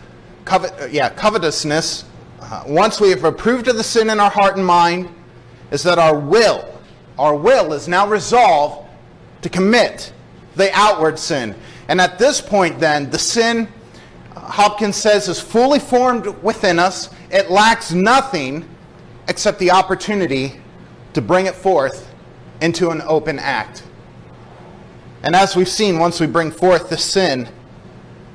covet, 0.49 0.81
uh, 0.81 0.85
yeah, 0.85 1.09
covetousness, 1.09 2.05
uh, 2.41 2.63
once 2.65 2.99
we 2.99 3.11
have 3.11 3.23
approved 3.23 3.67
of 3.67 3.77
the 3.77 3.83
sin 3.83 4.09
in 4.09 4.19
our 4.19 4.31
heart 4.31 4.57
and 4.57 4.65
mind, 4.65 5.07
is 5.69 5.83
that 5.83 5.99
our 5.99 6.17
will, 6.17 6.67
our 7.19 7.35
will 7.35 7.71
is 7.73 7.87
now 7.87 8.07
resolved 8.07 8.89
to 9.43 9.49
commit 9.49 10.11
the 10.55 10.71
outward 10.73 11.19
sin. 11.19 11.55
And 11.87 12.01
at 12.01 12.17
this 12.17 12.41
point, 12.41 12.79
then, 12.79 13.11
the 13.11 13.19
sin, 13.19 13.67
uh, 14.35 14.39
Hopkins 14.39 14.95
says, 14.95 15.27
is 15.27 15.39
fully 15.39 15.79
formed 15.79 16.25
within 16.41 16.79
us 16.79 17.09
it 17.29 17.51
lacks 17.51 17.91
nothing 17.91 18.67
except 19.27 19.59
the 19.59 19.69
opportunity 19.69 20.59
to 21.13 21.21
bring 21.21 21.45
it 21.45 21.53
forth 21.53 22.11
into 22.59 22.89
an 22.89 23.03
open 23.03 23.37
act. 23.37 23.83
And 25.21 25.35
as 25.35 25.55
we've 25.55 25.69
seen, 25.69 25.99
once 25.99 26.19
we 26.19 26.25
bring 26.25 26.49
forth 26.49 26.89
the 26.89 26.97
sin 26.97 27.47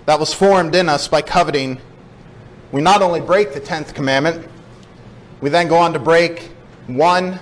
that 0.06 0.20
was 0.20 0.32
formed 0.32 0.76
in 0.76 0.88
us 0.88 1.08
by 1.08 1.22
coveting, 1.22 1.80
we 2.74 2.82
not 2.82 3.00
only 3.00 3.22
break 3.22 3.54
the 3.54 3.60
10th 3.60 3.94
commandment, 3.94 4.46
we 5.40 5.48
then 5.48 5.66
go 5.66 5.78
on 5.78 5.94
to 5.94 5.98
break 5.98 6.50
one 6.86 7.40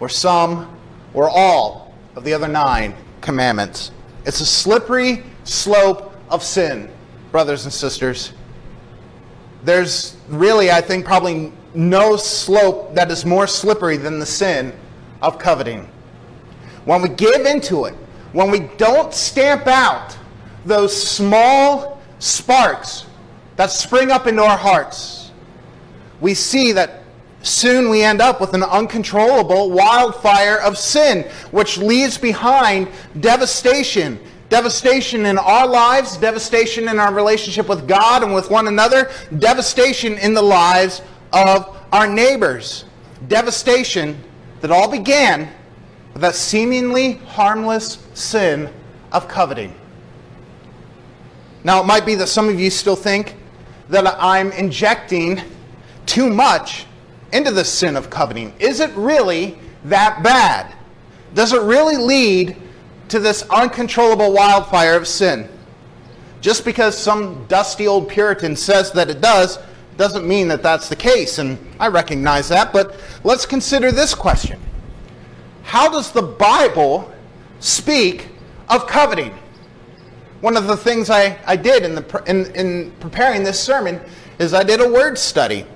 or 0.00 0.08
some 0.08 0.74
or 1.12 1.28
all 1.28 1.94
of 2.16 2.24
the 2.24 2.32
other 2.32 2.48
nine 2.48 2.94
commandments. 3.20 3.90
It's 4.24 4.40
a 4.40 4.46
slippery 4.46 5.22
slope 5.44 6.14
of 6.30 6.42
sin, 6.42 6.90
brothers 7.30 7.64
and 7.64 7.72
sisters 7.72 8.32
there's 9.64 10.16
really, 10.28 10.70
I 10.70 10.80
think, 10.80 11.04
probably 11.04 11.52
no 11.74 12.16
slope 12.16 12.94
that 12.94 13.10
is 13.10 13.24
more 13.24 13.46
slippery 13.46 13.96
than 13.96 14.18
the 14.18 14.26
sin 14.26 14.72
of 15.20 15.38
coveting. 15.38 15.88
When 16.84 17.02
we 17.02 17.08
give 17.10 17.44
into 17.44 17.84
it, 17.84 17.94
when 18.32 18.50
we 18.50 18.60
don't 18.76 19.12
stamp 19.12 19.66
out 19.66 20.16
those 20.64 20.94
small 21.00 22.00
sparks 22.18 23.06
that 23.58 23.70
spring 23.70 24.10
up 24.10 24.26
into 24.26 24.42
our 24.42 24.56
hearts, 24.56 25.30
we 26.22 26.32
see 26.32 26.72
that 26.72 27.02
soon 27.42 27.90
we 27.90 28.02
end 28.02 28.22
up 28.22 28.40
with 28.40 28.54
an 28.54 28.62
uncontrollable 28.62 29.70
wildfire 29.70 30.56
of 30.56 30.78
sin, 30.78 31.24
which 31.50 31.76
leaves 31.76 32.16
behind 32.16 32.88
devastation 33.20 34.18
Devastation 34.48 35.26
in 35.26 35.36
our 35.36 35.66
lives, 35.66 36.16
devastation 36.16 36.88
in 36.88 36.98
our 36.98 37.12
relationship 37.12 37.68
with 37.68 37.86
God 37.86 38.22
and 38.22 38.32
with 38.32 38.50
one 38.50 38.66
another, 38.66 39.10
devastation 39.38 40.16
in 40.18 40.32
the 40.32 40.42
lives 40.42 41.02
of 41.32 41.76
our 41.92 42.06
neighbors. 42.06 42.84
Devastation 43.28 44.18
that 44.60 44.70
all 44.70 44.90
began 44.90 45.52
with 46.14 46.22
that 46.22 46.34
seemingly 46.34 47.14
harmless 47.14 47.98
sin 48.14 48.72
of 49.12 49.28
coveting. 49.28 49.74
Now, 51.62 51.82
it 51.82 51.86
might 51.86 52.06
be 52.06 52.14
that 52.14 52.28
some 52.28 52.48
of 52.48 52.58
you 52.58 52.70
still 52.70 52.96
think 52.96 53.36
that 53.88 54.06
I'm 54.18 54.52
injecting 54.52 55.40
too 56.06 56.30
much 56.30 56.86
into 57.32 57.50
the 57.50 57.64
sin 57.64 57.96
of 57.96 58.10
coveting. 58.10 58.54
Is 58.58 58.80
it 58.80 58.90
really 58.94 59.58
that 59.84 60.22
bad? 60.22 60.74
Does 61.34 61.52
it 61.52 61.62
really 61.62 61.96
lead 61.96 62.56
to 63.08 63.18
this 63.18 63.42
uncontrollable 63.50 64.32
wildfire 64.32 64.96
of 64.96 65.08
sin. 65.08 65.48
Just 66.40 66.64
because 66.64 66.96
some 66.96 67.46
dusty 67.46 67.86
old 67.86 68.08
Puritan 68.08 68.54
says 68.54 68.92
that 68.92 69.10
it 69.10 69.20
does, 69.20 69.58
doesn't 69.96 70.26
mean 70.26 70.46
that 70.48 70.62
that's 70.62 70.88
the 70.88 70.96
case, 70.96 71.38
and 71.38 71.58
I 71.80 71.88
recognize 71.88 72.48
that, 72.50 72.72
but 72.72 73.00
let's 73.24 73.44
consider 73.44 73.90
this 73.90 74.14
question 74.14 74.60
How 75.64 75.90
does 75.90 76.12
the 76.12 76.22
Bible 76.22 77.12
speak 77.58 78.28
of 78.68 78.86
coveting? 78.86 79.36
One 80.40 80.56
of 80.56 80.66
the 80.66 80.76
things 80.76 81.10
I, 81.10 81.38
I 81.46 81.56
did 81.56 81.84
in, 81.84 81.94
the, 81.94 82.22
in, 82.26 82.46
in 82.54 82.92
preparing 83.00 83.42
this 83.42 83.58
sermon 83.60 84.00
is 84.38 84.54
I 84.54 84.62
did 84.62 84.80
a 84.80 84.88
word 84.88 85.18
study 85.18 85.66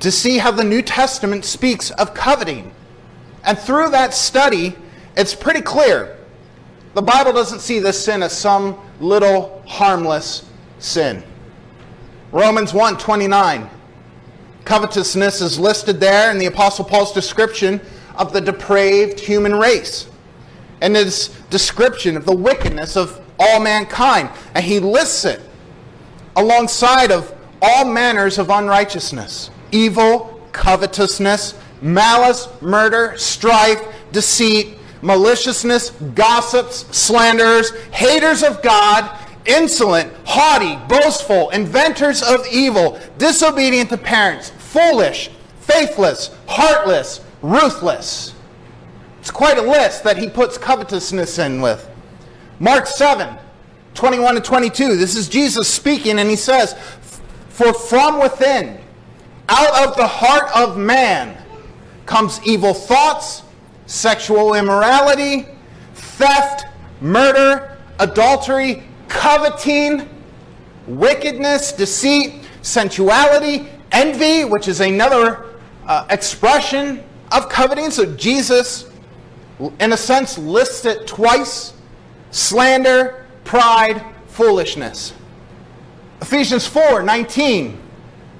to 0.00 0.10
see 0.10 0.38
how 0.38 0.50
the 0.50 0.64
New 0.64 0.82
Testament 0.82 1.44
speaks 1.44 1.90
of 1.92 2.12
coveting. 2.12 2.74
And 3.44 3.58
through 3.58 3.90
that 3.90 4.12
study, 4.12 4.76
it's 5.16 5.34
pretty 5.34 5.62
clear 5.62 6.18
the 6.94 7.02
Bible 7.02 7.32
doesn't 7.32 7.60
see 7.60 7.78
this 7.78 8.02
sin 8.04 8.22
as 8.22 8.36
some 8.36 8.78
little 9.00 9.62
harmless 9.66 10.48
sin. 10.78 11.22
Romans 12.30 12.72
1:29. 12.72 13.68
Covetousness 14.64 15.40
is 15.40 15.58
listed 15.58 16.00
there 16.00 16.30
in 16.30 16.38
the 16.38 16.46
apostle 16.46 16.84
Paul's 16.84 17.12
description 17.12 17.80
of 18.16 18.32
the 18.32 18.40
depraved 18.40 19.20
human 19.20 19.54
race 19.54 20.06
and 20.80 20.96
his 20.96 21.28
description 21.50 22.16
of 22.16 22.24
the 22.24 22.34
wickedness 22.34 22.96
of 22.96 23.20
all 23.38 23.60
mankind. 23.60 24.30
And 24.54 24.64
he 24.64 24.80
lists 24.80 25.24
it 25.24 25.40
alongside 26.36 27.10
of 27.10 27.34
all 27.62 27.84
manners 27.84 28.38
of 28.38 28.50
unrighteousness, 28.50 29.50
evil, 29.72 30.40
covetousness, 30.52 31.54
malice, 31.80 32.48
murder, 32.60 33.14
strife, 33.16 33.82
deceit, 34.12 34.78
maliciousness, 35.02 35.90
gossips, 36.14 36.86
slanderers, 36.96 37.72
haters 37.92 38.42
of 38.42 38.62
God, 38.62 39.18
insolent, 39.46 40.12
haughty, 40.24 40.76
boastful, 40.88 41.50
inventors 41.50 42.22
of 42.22 42.46
evil, 42.50 42.98
disobedient 43.18 43.90
to 43.90 43.98
parents, 43.98 44.50
foolish, 44.50 45.30
faithless, 45.60 46.34
heartless, 46.46 47.20
ruthless. 47.42 48.34
It's 49.20 49.30
quite 49.30 49.58
a 49.58 49.62
list 49.62 50.04
that 50.04 50.16
he 50.16 50.28
puts 50.28 50.58
covetousness 50.58 51.38
in 51.38 51.60
with. 51.60 51.88
Mark 52.58 52.86
7, 52.86 53.36
21 53.94 54.34
to 54.36 54.40
22. 54.40 54.96
This 54.96 55.16
is 55.16 55.28
Jesus 55.28 55.72
speaking, 55.72 56.18
and 56.18 56.28
he 56.28 56.36
says, 56.36 56.74
For 57.48 57.72
from 57.72 58.20
within, 58.20 58.78
out 59.48 59.88
of 59.88 59.96
the 59.96 60.06
heart 60.06 60.50
of 60.54 60.76
man, 60.76 61.36
comes 62.06 62.40
evil 62.44 62.74
thoughts, 62.74 63.42
sexual 63.86 64.54
immorality, 64.54 65.46
theft, 65.94 66.66
murder, 67.00 67.76
adultery, 67.98 68.82
coveting, 69.08 70.08
wickedness, 70.86 71.72
deceit, 71.72 72.44
sensuality, 72.62 73.68
envy, 73.92 74.44
which 74.44 74.68
is 74.68 74.80
another 74.80 75.46
uh, 75.86 76.06
expression 76.10 77.02
of 77.32 77.48
coveting. 77.48 77.90
So 77.90 78.14
Jesus, 78.16 78.90
in 79.80 79.92
a 79.92 79.96
sense, 79.96 80.38
lists 80.38 80.84
it 80.84 81.06
twice 81.06 81.74
slander, 82.34 83.24
pride, 83.44 84.04
foolishness. 84.26 85.14
Ephesians 86.20 86.66
4 86.66 87.02
19. 87.02 87.80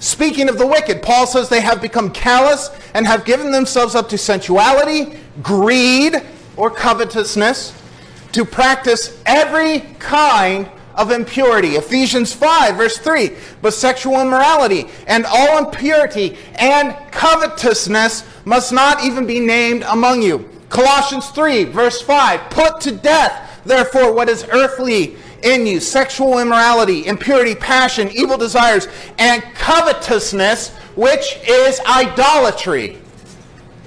Speaking 0.01 0.49
of 0.49 0.59
the 0.59 0.67
wicked, 0.67 1.01
Paul 1.01 1.27
says 1.27 1.49
they 1.49 1.61
have 1.61 1.81
become 1.81 2.11
callous 2.11 2.71
and 2.93 3.07
have 3.07 3.25
given 3.25 3.51
themselves 3.51 3.95
up 3.95 4.09
to 4.11 4.19
sensuality, 4.19 5.19
greed, 5.43 6.17
or 6.57 6.71
covetousness, 6.71 7.73
to 8.33 8.45
practice 8.45 9.23
every 9.25 9.81
kind 9.99 10.69
of 10.97 11.11
impurity. 11.11 11.77
Ephesians 11.77 12.33
5, 12.35 12.77
verse 12.77 12.99
3. 12.99 13.31
But 13.63 13.75
sexual 13.75 14.21
immorality 14.21 14.87
and 15.07 15.25
all 15.27 15.59
impurity 15.59 16.37
and 16.57 16.97
covetousness 17.13 18.25
must 18.45 18.73
not 18.73 19.05
even 19.05 19.27
be 19.27 19.41
named 19.41 19.85
among 19.85 20.23
you. 20.23 20.51
Colossians 20.69 21.29
3, 21.29 21.65
verse 21.65 22.01
5. 22.03 22.51
Put 22.51 22.81
to 22.83 22.93
death, 22.93 23.44
therefore, 23.65 24.13
what 24.13 24.29
is 24.29 24.47
earthly 24.51 25.17
in 25.43 25.67
you 25.67 25.81
sexual 25.81 26.39
immorality, 26.39 27.07
impurity, 27.07 27.55
passion, 27.55 28.11
evil 28.11 28.39
desires, 28.39 28.89
and 29.19 29.43
covetousness, 29.55 30.71
which 30.97 31.39
is 31.47 31.81
idolatry. 31.81 32.99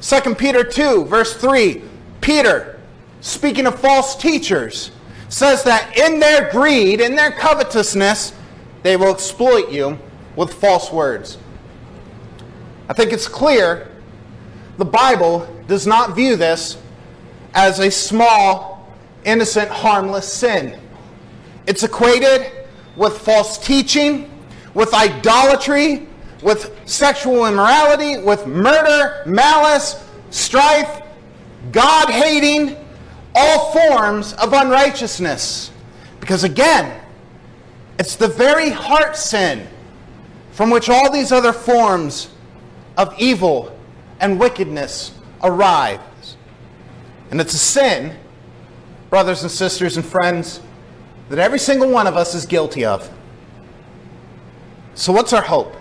2 0.01 0.36
Peter 0.36 0.63
2, 0.63 1.05
verse 1.05 1.36
3. 1.36 1.81
Peter, 2.22 2.79
speaking 3.22 3.65
of 3.65 3.79
false 3.79 4.15
teachers, 4.15 4.91
says 5.29 5.63
that 5.63 5.98
in 5.98 6.19
their 6.19 6.50
greed, 6.51 7.01
in 7.01 7.15
their 7.15 7.31
covetousness, 7.31 8.34
they 8.84 8.96
will 8.96 9.12
exploit 9.12 9.69
you 9.72 9.98
with 10.36 10.53
false 10.53 10.91
words. 10.91 11.38
I 12.88 12.93
think 12.93 13.12
it's 13.12 13.27
clear 13.27 13.89
the 14.77 14.86
Bible 14.86 15.48
does 15.67 15.86
not 15.86 16.15
view 16.15 16.36
this 16.36 16.77
as 17.53 17.79
a 17.79 17.89
small, 17.89 18.76
innocent, 19.27 19.69
harmless 19.69 20.31
sin. 20.31 20.79
It's 21.67 21.84
equated 21.84 22.51
with 22.96 23.19
false 23.19 23.57
teaching, 23.57 24.31
with 24.74 24.93
idolatry, 24.93 26.07
with 26.41 26.75
sexual 26.86 27.46
immorality, 27.46 28.17
with 28.17 28.48
murder, 28.48 29.24
malice, 29.27 30.03
strife, 30.29 31.03
God 31.72 32.10
hating, 32.10 32.77
all 33.36 33.71
forms 33.71 34.34
of 34.34 34.54
unrighteousness. 34.54 35.71
Because 36.19 36.43
again, 36.43 36.99
it's 37.99 38.15
the 38.15 38.28
very 38.28 38.69
heart 38.69 39.15
sin 39.17 39.67
from 40.51 40.69
which 40.69 40.89
all 40.89 41.12
these 41.12 41.32
other 41.32 41.54
forms 41.54 42.30
of 42.97 43.13
evil 43.19 43.78
and 44.19 44.39
wickedness 44.39 45.12
arise. 45.43 45.99
And 47.30 47.41
it's 47.41 47.54
a 47.54 47.60
sin, 47.60 48.15
brothers 49.10 49.41
and 49.43 49.52
sisters 49.52 49.98
and 49.98 50.06
friends, 50.06 50.62
that 51.30 51.39
every 51.39 51.60
single 51.60 51.89
one 51.89 52.08
of 52.08 52.15
us 52.15 52.34
is 52.34 52.46
guilty 52.46 52.86
of. 52.86 53.10
So, 54.96 55.13
what's 55.13 55.34
our 55.34 55.41
hope? 55.41 55.76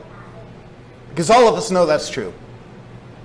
Because 1.10 1.30
all 1.30 1.48
of 1.48 1.54
us 1.54 1.70
know 1.70 1.86
that's 1.86 2.10
true. 2.10 2.32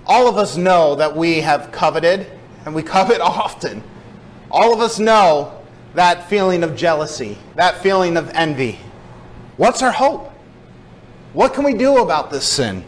All 0.06 0.28
of 0.28 0.38
us 0.38 0.56
know 0.56 0.96
that 0.96 1.16
we 1.16 1.42
have 1.42 1.72
coveted, 1.72 2.28
and 2.66 2.74
we 2.74 2.84
covet 2.98 3.22
often. 3.22 3.84
All 4.50 4.74
of 4.74 4.80
us 4.80 5.00
know 5.00 5.62
that 5.94 6.30
feeling 6.30 6.64
of 6.64 6.76
jealousy, 6.76 7.38
that 7.56 7.78
feeling 7.82 8.18
of 8.18 8.30
envy. 8.30 8.80
What's 9.58 9.82
our 9.82 9.92
hope? 9.92 10.32
What 11.34 11.54
can 11.54 11.64
we 11.64 11.74
do 11.74 11.98
about 11.98 12.32
this 12.32 12.46
sin? 12.46 12.84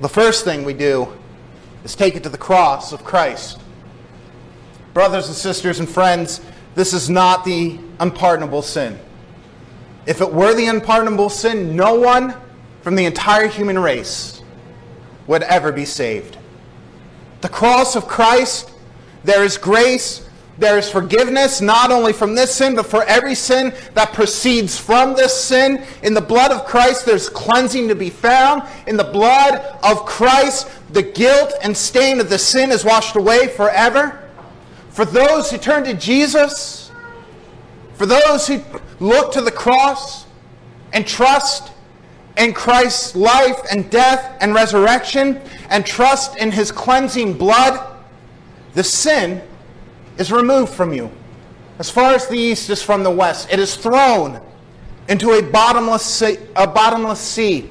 The 0.00 0.08
first 0.08 0.44
thing 0.44 0.64
we 0.64 0.74
do 0.74 1.08
is 1.84 1.94
take 1.94 2.16
it 2.16 2.22
to 2.24 2.28
the 2.28 2.38
cross 2.38 2.92
of 2.92 3.04
Christ. 3.04 3.60
Brothers 4.94 5.26
and 5.26 5.36
sisters 5.36 5.80
and 5.80 5.88
friends, 5.88 6.40
this 6.76 6.92
is 6.92 7.10
not 7.10 7.44
the 7.44 7.78
unpardonable 7.98 8.62
sin. 8.62 8.96
If 10.06 10.20
it 10.20 10.32
were 10.32 10.54
the 10.54 10.66
unpardonable 10.66 11.30
sin, 11.30 11.74
no 11.74 11.96
one 11.96 12.34
from 12.82 12.94
the 12.94 13.04
entire 13.04 13.48
human 13.48 13.78
race 13.78 14.40
would 15.26 15.42
ever 15.42 15.72
be 15.72 15.84
saved. 15.84 16.38
The 17.40 17.48
cross 17.48 17.96
of 17.96 18.06
Christ, 18.06 18.70
there 19.24 19.42
is 19.42 19.58
grace, 19.58 20.28
there 20.58 20.78
is 20.78 20.88
forgiveness, 20.88 21.60
not 21.60 21.90
only 21.90 22.12
from 22.12 22.36
this 22.36 22.54
sin, 22.54 22.76
but 22.76 22.86
for 22.86 23.02
every 23.04 23.34
sin 23.34 23.74
that 23.94 24.12
proceeds 24.12 24.78
from 24.78 25.14
this 25.14 25.38
sin. 25.38 25.84
In 26.04 26.14
the 26.14 26.20
blood 26.20 26.52
of 26.52 26.66
Christ, 26.66 27.04
there's 27.04 27.28
cleansing 27.28 27.88
to 27.88 27.96
be 27.96 28.10
found. 28.10 28.62
In 28.86 28.96
the 28.96 29.04
blood 29.04 29.56
of 29.82 30.06
Christ, 30.06 30.70
the 30.92 31.02
guilt 31.02 31.52
and 31.62 31.76
stain 31.76 32.20
of 32.20 32.30
the 32.30 32.38
sin 32.38 32.70
is 32.70 32.84
washed 32.84 33.16
away 33.16 33.48
forever. 33.48 34.20
For 34.94 35.04
those 35.04 35.50
who 35.50 35.58
turn 35.58 35.82
to 35.84 35.94
Jesus, 35.94 36.92
for 37.94 38.06
those 38.06 38.46
who 38.46 38.62
look 39.00 39.32
to 39.32 39.40
the 39.40 39.50
cross 39.50 40.24
and 40.92 41.04
trust 41.04 41.72
in 42.36 42.52
Christ's 42.52 43.16
life 43.16 43.58
and 43.72 43.90
death 43.90 44.38
and 44.40 44.54
resurrection 44.54 45.40
and 45.68 45.84
trust 45.84 46.36
in 46.36 46.52
his 46.52 46.70
cleansing 46.70 47.36
blood, 47.36 47.92
the 48.74 48.84
sin 48.84 49.42
is 50.16 50.30
removed 50.30 50.72
from 50.72 50.92
you. 50.92 51.10
As 51.80 51.90
far 51.90 52.14
as 52.14 52.28
the 52.28 52.38
east 52.38 52.70
is 52.70 52.80
from 52.80 53.02
the 53.02 53.10
west, 53.10 53.48
it 53.52 53.58
is 53.58 53.74
thrown 53.74 54.40
into 55.08 55.32
a 55.32 55.42
bottomless 55.42 56.04
sea, 56.04 56.38
a 56.54 56.68
bottomless 56.68 57.18
sea. 57.18 57.68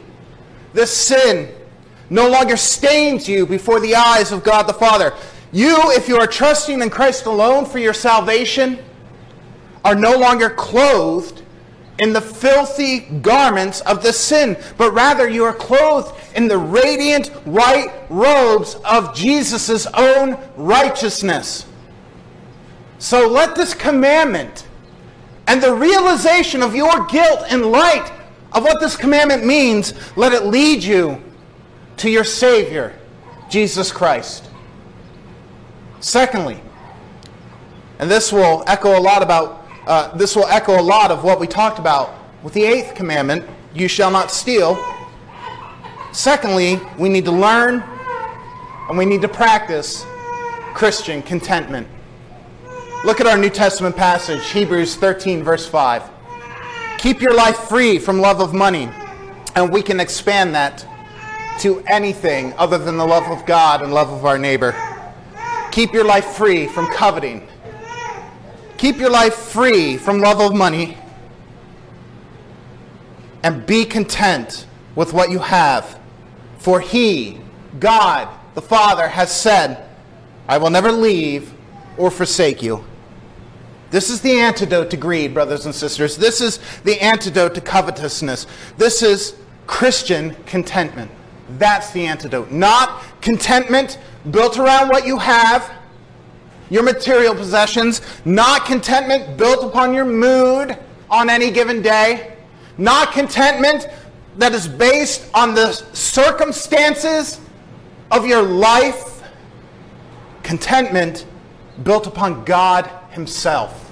This 0.74 0.92
sin 0.92 1.56
no 2.10 2.30
longer 2.30 2.58
stains 2.58 3.30
you 3.30 3.46
before 3.46 3.80
the 3.80 3.96
eyes 3.96 4.34
of 4.34 4.44
God 4.44 4.64
the 4.64 4.74
Father. 4.74 5.14
You, 5.54 5.92
if 5.92 6.10
you 6.10 6.18
are 6.18 6.28
trusting 6.28 6.82
in 6.82 6.90
Christ 6.90 7.28
alone 7.28 7.66
for 7.66 7.78
your 7.78 7.94
salvation, 7.94 8.80
are 9.86 9.96
no 9.96 10.18
longer 10.18 10.50
clothed 10.50 11.44
in 12.00 12.12
the 12.12 12.22
filthy 12.22 13.02
garments 13.02 13.82
of 13.82 14.02
the 14.02 14.12
sin, 14.12 14.58
but 14.78 14.92
rather 14.94 15.30
you 15.30 15.44
are 15.44 15.54
clothed 15.54 16.12
in 16.36 16.48
the 16.48 16.58
radiant 16.58 17.28
white 17.46 17.94
robes 18.10 18.76
of 18.84 19.16
Jesus' 19.16 19.86
own 19.94 20.40
righteousness. 20.58 21.68
So 22.98 23.28
let 23.28 23.56
this 23.56 23.76
commandment 23.76 24.68
and 25.46 25.62
the 25.62 25.76
realization 25.76 26.64
of 26.64 26.74
your 26.74 27.06
guilt 27.06 27.52
in 27.52 27.72
light 27.72 28.12
of 28.54 28.64
what 28.64 28.80
this 28.80 28.96
commandment 28.96 29.46
means, 29.46 29.94
let 30.16 30.34
it 30.34 30.46
lead 30.46 30.84
you 30.84 31.22
to 31.98 32.10
your 32.10 32.24
Savior, 32.24 32.98
Jesus 33.50 33.92
Christ. 33.92 34.50
Secondly, 36.04 36.60
and 38.00 38.12
this 38.12 38.34
will 38.34 38.66
echo 38.68 39.00
a 39.00 39.00
lot 39.00 39.24
about 39.24 39.66
uh, 39.88 40.14
this 40.18 40.36
will 40.36 40.46
echo 40.48 40.78
a 40.78 40.84
lot 40.84 41.12
of 41.12 41.24
what 41.24 41.40
we 41.40 41.48
talked 41.48 41.80
about 41.80 42.14
with 42.44 42.54
the 42.54 42.66
eighth 42.66 42.94
commandment: 42.94 43.46
"You 43.74 43.88
shall 43.88 44.12
not 44.12 44.30
steal." 44.30 44.78
Secondly, 46.12 46.78
we 47.00 47.08
need 47.08 47.24
to 47.24 47.32
learn 47.32 47.82
and 48.90 48.98
we 48.98 49.06
need 49.06 49.22
to 49.22 49.30
practice 49.30 50.06
Christian 50.74 51.22
contentment. 51.22 51.88
Look 53.06 53.22
at 53.22 53.26
our 53.26 53.38
New 53.38 53.50
Testament 53.50 53.96
passage, 53.96 54.46
Hebrews 54.52 54.98
13, 54.98 55.42
verse 55.42 55.66
5. 55.66 56.04
Keep 56.98 57.22
your 57.22 57.34
life 57.34 57.58
free 57.70 57.98
from 57.98 58.20
love 58.20 58.42
of 58.42 58.54
money, 58.54 58.90
and 59.56 59.72
we 59.72 59.82
can 59.82 60.02
expand 60.02 60.54
that 60.54 60.86
to 61.60 61.82
anything 61.88 62.54
other 62.58 62.78
than 62.78 62.98
the 62.98 63.06
love 63.06 63.32
of 63.32 63.46
God 63.46 63.82
and 63.82 63.94
love 63.94 64.12
of 64.12 64.26
our 64.26 64.38
neighbor. 64.38 64.76
Keep 65.74 65.92
your 65.92 66.06
life 66.06 66.36
free 66.36 66.68
from 66.68 66.86
coveting. 66.86 67.48
Keep 68.78 68.98
your 68.98 69.10
life 69.10 69.34
free 69.34 69.98
from 69.98 70.20
love 70.20 70.40
of 70.40 70.56
money. 70.56 70.96
And 73.42 73.66
be 73.66 73.84
content 73.84 74.68
with 74.94 75.14
what 75.14 75.32
you 75.32 75.40
have. 75.40 76.00
For 76.60 76.80
he 76.80 77.40
God, 77.80 78.30
the 78.54 78.62
Father, 78.62 79.08
has 79.08 79.36
said, 79.36 79.90
I 80.48 80.60
will 80.60 80.70
never 80.70 80.92
leave 80.92 81.52
or 81.98 82.12
forsake 82.12 82.62
you. 82.62 82.86
This 83.90 84.12
is 84.12 84.22
the 84.22 84.34
antidote 84.34 84.92
to 84.92 84.98
greed, 84.98 85.34
brothers 85.34 85.66
and 85.66 85.74
sisters. 85.74 86.18
This 86.18 86.40
is 86.40 86.60
the 86.84 87.02
antidote 87.02 87.56
to 87.56 87.62
covetousness. 87.62 88.46
This 88.78 89.02
is 89.02 89.38
Christian 89.66 90.36
contentment. 90.46 91.10
That's 91.58 91.92
the 91.92 92.06
antidote. 92.06 92.52
Not 92.52 93.04
contentment 93.22 94.00
built 94.32 94.58
around 94.58 94.90
what 94.90 95.06
you 95.06 95.18
have, 95.20 95.72
your 96.70 96.84
material 96.84 97.36
possessions, 97.36 98.02
not 98.26 98.66
contentment 98.66 99.38
built 99.38 99.64
upon 99.64 99.94
your 99.94 100.06
mood 100.06 100.78
on 101.10 101.30
any 101.30 101.52
given 101.52 101.82
day, 101.82 102.38
not 102.78 103.12
contentment 103.12 103.88
that 104.38 104.54
is 104.54 104.68
based 104.68 105.30
on 105.34 105.54
the 105.54 105.72
circumstances 105.94 107.40
of 108.10 108.26
your 108.26 108.42
life, 108.42 109.22
contentment 110.42 111.26
built 111.84 112.08
upon 112.08 112.44
God 112.46 112.90
Himself 113.12 113.84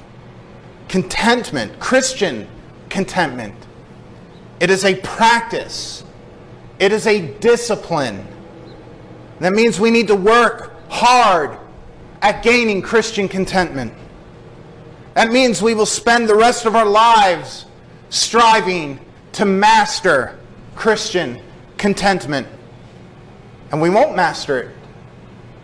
contentment, 0.92 1.80
Christian 1.80 2.46
contentment. 2.90 3.56
It 4.60 4.70
is 4.70 4.84
a 4.84 4.96
practice, 4.96 6.04
it 6.82 6.92
is 6.92 7.06
a 7.06 7.22
discipline. 7.38 8.28
That 9.40 9.54
means 9.54 9.80
we 9.80 9.92
need 9.92 10.08
to 10.08 10.16
work 10.16 10.74
hard 10.90 11.56
at 12.24 12.42
gaining 12.42 12.82
Christian 12.82 13.30
contentment. 13.30 13.94
That 15.14 15.32
means 15.32 15.62
we 15.62 15.76
will 15.76 15.86
spend 15.86 16.28
the 16.28 16.36
rest 16.36 16.66
of 16.66 16.76
our 16.76 16.88
lives 16.88 17.68
striving 18.10 19.00
to 19.34 19.46
master 19.46 20.40
Christian 20.76 21.40
contentment. 21.78 22.48
And 23.72 23.80
we 23.80 23.92
won't 23.92 24.16
master 24.16 24.62
it 24.62 24.76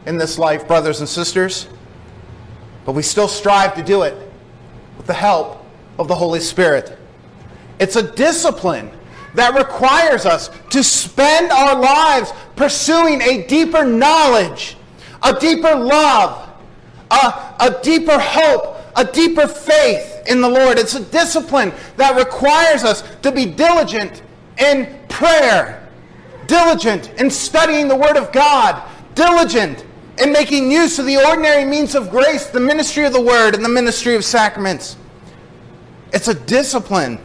in 0.06 0.18
this 0.18 0.38
life, 0.38 0.68
brothers 0.68 1.00
and 1.00 1.10
sisters, 1.10 1.68
but 2.86 2.92
we 2.92 3.02
still 3.02 3.28
strive 3.28 3.74
to 3.74 3.84
do 3.84 4.04
it 4.04 4.16
with 4.98 5.08
the 5.08 5.16
help 5.16 5.66
of 5.98 6.08
the 6.08 6.16
Holy 6.16 6.42
Spirit. 6.42 6.96
It's 7.80 7.96
a 7.96 8.04
discipline 8.04 8.92
that 9.34 9.56
requires 9.56 10.26
us 10.26 10.50
to 10.70 10.84
spend 10.84 11.52
our 11.52 11.80
lives 11.80 12.32
pursuing 12.56 13.22
a 13.22 13.46
deeper 13.48 13.86
knowledge, 13.86 14.78
a 15.24 15.38
deeper 15.40 15.76
love, 15.76 16.50
a, 17.12 17.56
a 17.60 17.80
deeper 17.84 18.18
hope, 18.20 18.78
a 18.96 19.06
deeper 19.06 19.48
faith 19.48 20.24
in 20.28 20.42
the 20.42 20.50
Lord. 20.50 20.80
It's 20.80 20.96
a 20.96 21.04
discipline 21.04 21.72
that 21.98 22.16
requires 22.16 22.84
us 22.84 23.04
to 23.22 23.32
be 23.32 23.46
diligent 23.46 24.24
in 24.58 25.00
prayer, 25.08 25.88
diligent 26.48 27.12
in 27.20 27.30
studying 27.30 27.88
the 27.88 27.96
Word 27.96 28.18
of 28.18 28.32
God, 28.32 28.82
diligent 29.14 29.86
in 30.20 30.32
making 30.32 30.72
use 30.72 30.98
of 30.98 31.06
the 31.06 31.18
ordinary 31.18 31.64
means 31.64 31.94
of 31.94 32.10
grace, 32.10 32.48
the 32.48 32.60
ministry 32.60 33.06
of 33.06 33.14
the 33.14 33.22
Word, 33.22 33.54
and 33.54 33.64
the 33.64 33.70
ministry 33.70 34.16
of 34.16 34.26
sacraments. 34.26 34.98
It's 36.12 36.28
a 36.28 36.34
discipline 36.34 37.20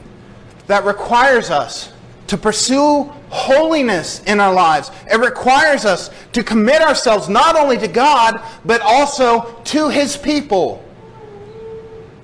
that 0.66 0.84
requires 0.84 1.50
us 1.50 1.92
to 2.28 2.36
pursue 2.36 3.04
holiness 3.28 4.22
in 4.24 4.40
our 4.40 4.52
lives. 4.52 4.90
It 5.10 5.18
requires 5.18 5.84
us 5.84 6.10
to 6.32 6.42
commit 6.42 6.82
ourselves 6.82 7.28
not 7.28 7.56
only 7.56 7.78
to 7.78 7.88
God, 7.88 8.40
but 8.64 8.80
also 8.82 9.60
to 9.64 9.88
His 9.88 10.16
people. 10.16 10.84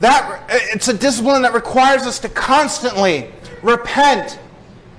That, 0.00 0.44
it's 0.48 0.88
a 0.88 0.94
discipline 0.94 1.42
that 1.42 1.54
requires 1.54 2.02
us 2.02 2.18
to 2.20 2.28
constantly 2.28 3.30
repent 3.62 4.38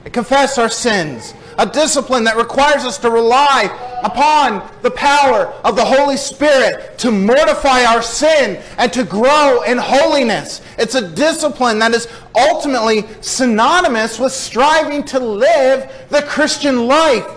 and 0.03 0.13
confess 0.13 0.57
our 0.57 0.69
sins 0.69 1.33
a 1.59 1.65
discipline 1.65 2.23
that 2.23 2.37
requires 2.37 2.85
us 2.85 2.97
to 2.97 3.11
rely 3.11 3.65
upon 4.03 4.65
the 4.81 4.91
power 4.91 5.47
of 5.65 5.75
the 5.75 5.83
Holy 5.83 6.15
Spirit 6.15 6.97
to 6.97 7.11
mortify 7.11 7.83
our 7.83 8.01
sin 8.01 8.63
and 8.77 8.91
to 8.93 9.03
grow 9.03 9.61
in 9.63 9.77
holiness. 9.77 10.61
It's 10.77 10.95
a 10.95 11.05
discipline 11.13 11.77
that 11.79 11.93
is 11.93 12.07
ultimately 12.33 13.03
synonymous 13.19 14.19
with 14.19 14.31
striving 14.31 15.03
to 15.05 15.19
live 15.19 15.91
the 16.07 16.21
Christian 16.21 16.87
life. 16.87 17.27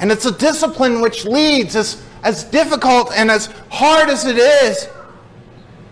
And 0.00 0.10
it's 0.10 0.26
a 0.26 0.36
discipline 0.36 1.00
which 1.00 1.24
leads, 1.24 1.76
as, 1.76 2.02
as 2.24 2.42
difficult 2.42 3.12
and 3.14 3.30
as 3.30 3.46
hard 3.70 4.08
as 4.08 4.24
it 4.24 4.36
is, 4.36 4.88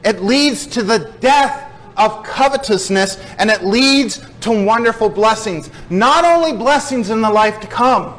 it 0.05 0.21
leads 0.21 0.67
to 0.67 0.83
the 0.83 1.13
death 1.21 1.68
of 1.99 2.23
covetousness 2.23 3.19
and 3.39 3.51
it 3.51 3.65
leads 3.65 4.27
to 4.41 4.65
wonderful 4.65 5.09
blessings. 5.09 5.71
Not 5.91 6.25
only 6.25 6.53
blessings 6.53 7.11
in 7.11 7.21
the 7.21 7.31
life 7.31 7.61
to 7.61 7.67
come, 7.67 8.15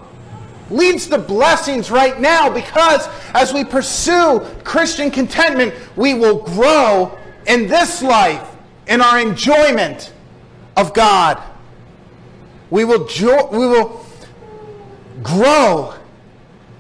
leads 0.70 1.08
to 1.08 1.18
blessings 1.18 1.90
right 1.90 2.20
now 2.20 2.50
because 2.50 3.08
as 3.34 3.54
we 3.54 3.64
pursue 3.64 4.42
Christian 4.64 5.10
contentment, 5.10 5.74
we 5.96 6.14
will 6.14 6.44
grow 6.44 7.18
in 7.48 7.68
this 7.68 8.02
life 8.02 8.48
in 8.88 9.02
our 9.02 9.20
enjoyment 9.20 10.14
of 10.78 10.94
God. 10.94 11.42
We 12.70 12.86
will, 12.86 13.06
jo- 13.06 13.50
we 13.52 13.68
will 13.68 14.06
grow 15.24 15.96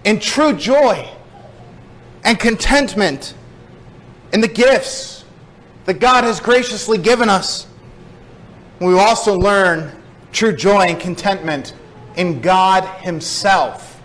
in 0.03 0.19
true 0.19 0.53
joy 0.53 1.09
and 2.23 2.39
contentment 2.39 3.33
in 4.33 4.41
the 4.41 4.47
gifts 4.47 5.18
that 5.85 5.99
God 5.99 6.23
has 6.23 6.39
graciously 6.39 6.97
given 6.97 7.29
us. 7.29 7.67
We 8.79 8.97
also 8.97 9.37
learn 9.37 9.91
true 10.31 10.55
joy 10.55 10.81
and 10.81 10.99
contentment 10.99 11.73
in 12.15 12.41
God 12.41 12.83
Himself. 13.01 14.01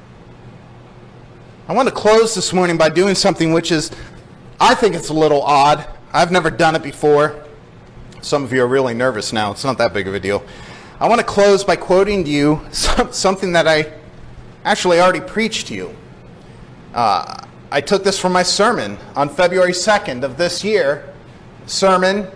I 1.69 1.73
want 1.73 1.89
to 1.89 1.95
close 1.95 2.35
this 2.35 2.53
morning 2.53 2.77
by 2.77 2.89
doing 2.91 3.15
something 3.15 3.53
which 3.53 3.73
is, 3.73 3.91
I 4.61 4.75
think 4.75 4.95
it's 4.95 5.09
a 5.09 5.15
little 5.15 5.43
odd. 5.43 5.87
I've 6.13 6.31
never 6.31 6.51
done 6.51 6.75
it 6.75 6.83
before. 6.83 7.43
Some 8.21 8.45
of 8.45 8.53
you 8.53 8.63
are 8.63 8.67
really 8.67 8.95
nervous 8.95 9.33
now. 9.33 9.53
It's 9.53 9.65
not 9.65 9.79
that 9.79 9.93
big 9.93 10.09
of 10.09 10.15
a 10.15 10.21
deal. 10.21 10.45
I 11.01 11.09
want 11.09 11.21
to 11.21 11.27
close 11.27 11.65
by 11.65 11.77
quoting 11.77 12.25
to 12.25 12.31
you 12.31 12.61
something 12.71 13.53
that 13.53 13.67
I 13.67 13.93
actually 14.65 15.01
already 15.01 15.21
preached 15.21 15.69
to 15.69 15.75
you. 15.75 15.97
Uh, 16.93 17.47
I 17.71 17.81
took 17.81 18.05
this 18.05 18.19
from 18.19 18.33
my 18.33 18.43
sermon 18.43 18.99
on 19.17 19.29
February 19.29 19.73
2nd 19.73 20.23
of 20.23 20.37
this 20.37 20.63
year 20.63 21.14
sermon 21.67 22.31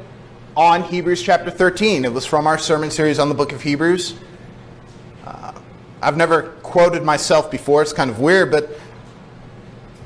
on 0.57 0.83
Hebrews 0.83 1.23
chapter 1.23 1.51
13. 1.51 2.05
It 2.05 2.12
was 2.12 2.25
from 2.25 2.47
our 2.47 2.57
sermon 2.57 2.91
series 2.91 3.19
on 3.19 3.29
the 3.29 3.35
book 3.35 3.53
of 3.53 3.61
Hebrews. 3.61 4.14
Uh, 5.25 5.53
I've 6.01 6.17
never 6.17 6.51
quoted 6.62 7.03
myself 7.03 7.51
before, 7.51 7.83
it's 7.83 7.93
kind 7.93 8.11
of 8.11 8.21
weird, 8.21 8.51
but 8.51 8.71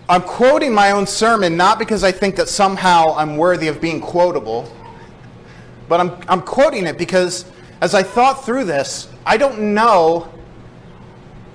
I'm 0.08 0.22
quoting 0.22 0.74
my 0.74 0.90
own 0.90 1.06
sermon 1.06 1.56
not 1.56 1.78
because 1.78 2.02
I 2.02 2.10
think 2.10 2.36
that 2.36 2.48
somehow 2.48 3.14
I'm 3.16 3.36
worthy 3.36 3.68
of 3.68 3.80
being 3.80 4.00
quotable, 4.00 4.70
but 5.88 6.00
I'm, 6.00 6.16
I'm 6.28 6.42
quoting 6.42 6.86
it 6.86 6.98
because 6.98 7.44
as 7.80 7.94
I 7.94 8.02
thought 8.02 8.44
through 8.44 8.64
this, 8.64 9.08
I 9.24 9.36
don't 9.36 9.74
know 9.74 10.28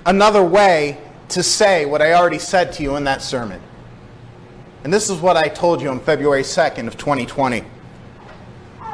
another 0.06 0.42
way 0.42 0.98
to 1.28 1.42
say 1.42 1.84
what 1.84 2.00
I 2.00 2.14
already 2.14 2.38
said 2.38 2.72
to 2.74 2.82
you 2.82 2.96
in 2.96 3.04
that 3.04 3.20
sermon. 3.20 3.60
And 4.84 4.92
this 4.92 5.10
is 5.10 5.20
what 5.20 5.36
I 5.36 5.48
told 5.48 5.82
you 5.82 5.88
on 5.90 6.00
February 6.00 6.42
2nd 6.42 6.86
of 6.86 6.96
2020. 6.96 7.64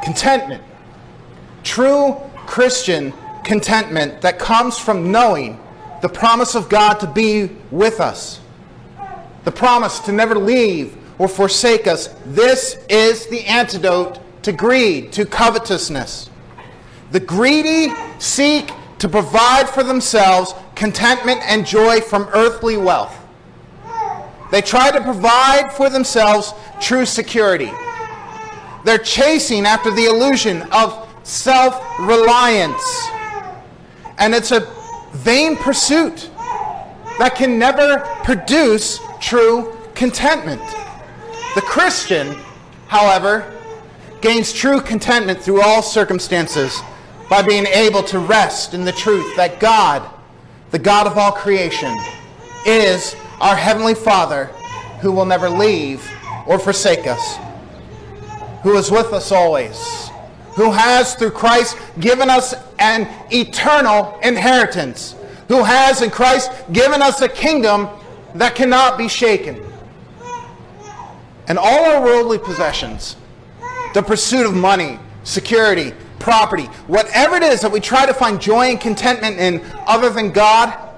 Contentment. 0.03 0.62
True 1.62 2.16
Christian 2.47 3.12
contentment 3.44 4.20
that 4.23 4.38
comes 4.38 4.79
from 4.79 5.12
knowing 5.12 5.61
the 6.03 6.09
promise 6.09 6.55
of 6.55 6.68
God 6.68 6.94
to 7.01 7.07
be 7.07 7.51
with 7.70 8.01
us. 8.01 8.40
The 9.44 9.53
promise 9.53 9.99
to 10.01 10.12
never 10.12 10.35
leave 10.35 10.97
or 11.18 11.29
forsake 11.29 11.87
us. 11.87 12.09
This 12.27 12.79
is 12.88 13.27
the 13.27 13.44
antidote 13.44 14.18
to 14.42 14.53
greed, 14.53 15.12
to 15.12 15.25
covetousness. 15.25 16.31
The 17.12 17.20
greedy 17.20 17.92
seek 18.18 18.70
to 18.99 19.09
provide 19.09 19.68
for 19.68 19.83
themselves 19.83 20.55
contentment 20.75 21.40
and 21.44 21.66
joy 21.66 22.01
from 22.01 22.29
earthly 22.35 22.77
wealth. 22.77 23.24
They 24.55 24.62
try 24.62 24.93
to 24.93 25.01
provide 25.01 25.73
for 25.73 25.90
themselves 25.90 26.55
true 26.81 27.07
security. 27.07 27.73
They're 28.85 28.99
chasing 28.99 29.67
after 29.67 29.90
the 29.90 30.05
illusion 30.05 30.62
of 30.71 31.09
self 31.25 31.83
reliance. 31.99 33.09
And 34.17 34.33
it's 34.33 34.53
a 34.53 34.61
vain 35.12 35.57
pursuit 35.57 36.31
that 37.19 37.35
can 37.35 37.59
never 37.59 37.99
produce 38.23 39.01
true 39.21 39.77
contentment. 39.97 40.62
The 41.57 41.62
Christian, 41.62 42.37
however, 42.87 43.53
gains 44.21 44.53
true 44.53 44.81
contentment 44.81 45.40
through 45.40 45.62
all 45.62 45.83
circumstances 45.83 46.81
by 47.29 47.43
being 47.43 47.67
able 47.67 48.05
to 48.05 48.21
rest 48.21 48.73
in 48.73 48.85
the 48.85 48.93
truth 48.93 49.35
that 49.35 49.59
God, 49.59 50.09
the 50.71 50.79
God 50.79 51.09
of 51.09 51.19
all 51.19 51.33
creation, 51.33 51.93
is 52.64 53.17
our 53.40 53.57
Heavenly 53.57 53.94
Father, 53.94 54.47
who 55.01 55.12
will 55.12 55.25
never 55.25 55.49
leave 55.49 56.09
or 56.47 56.59
forsake 56.59 57.07
us, 57.07 57.37
who 58.62 58.77
is 58.77 58.90
with 58.90 59.12
us 59.12 59.33
always, 59.33 60.11
who 60.55 60.70
has, 60.70 61.14
through 61.14 61.33
Christ, 61.33 61.77
given 62.01 62.31
us 62.31 62.55
an 62.79 63.09
eternal 63.33 64.18
inheritance, 64.23 65.16
who 65.49 65.62
has 65.62 66.01
in 66.03 66.11
Christ 66.11 66.51
given 66.73 67.03
us 67.03 67.20
a 67.20 67.29
kingdom 67.29 67.88
that 68.35 68.55
cannot 68.55 68.97
be 68.99 69.09
shaken. 69.09 69.62
And 71.47 71.59
all 71.59 71.85
our 71.85 72.03
worldly 72.03 72.38
possessions, 72.38 73.16
the 73.92 74.03
pursuit 74.03 74.47
of 74.47 74.55
money, 74.55 74.99
security, 75.25 75.92
property, 76.18 76.64
whatever 76.87 77.37
it 77.37 77.42
is 77.42 77.61
that 77.61 77.70
we 77.70 77.81
try 77.81 78.07
to 78.07 78.14
find 78.14 78.40
joy 78.40 78.70
and 78.70 78.81
contentment 78.81 79.38
in 79.38 79.62
other 79.87 80.09
than 80.09 80.31
God, 80.31 80.94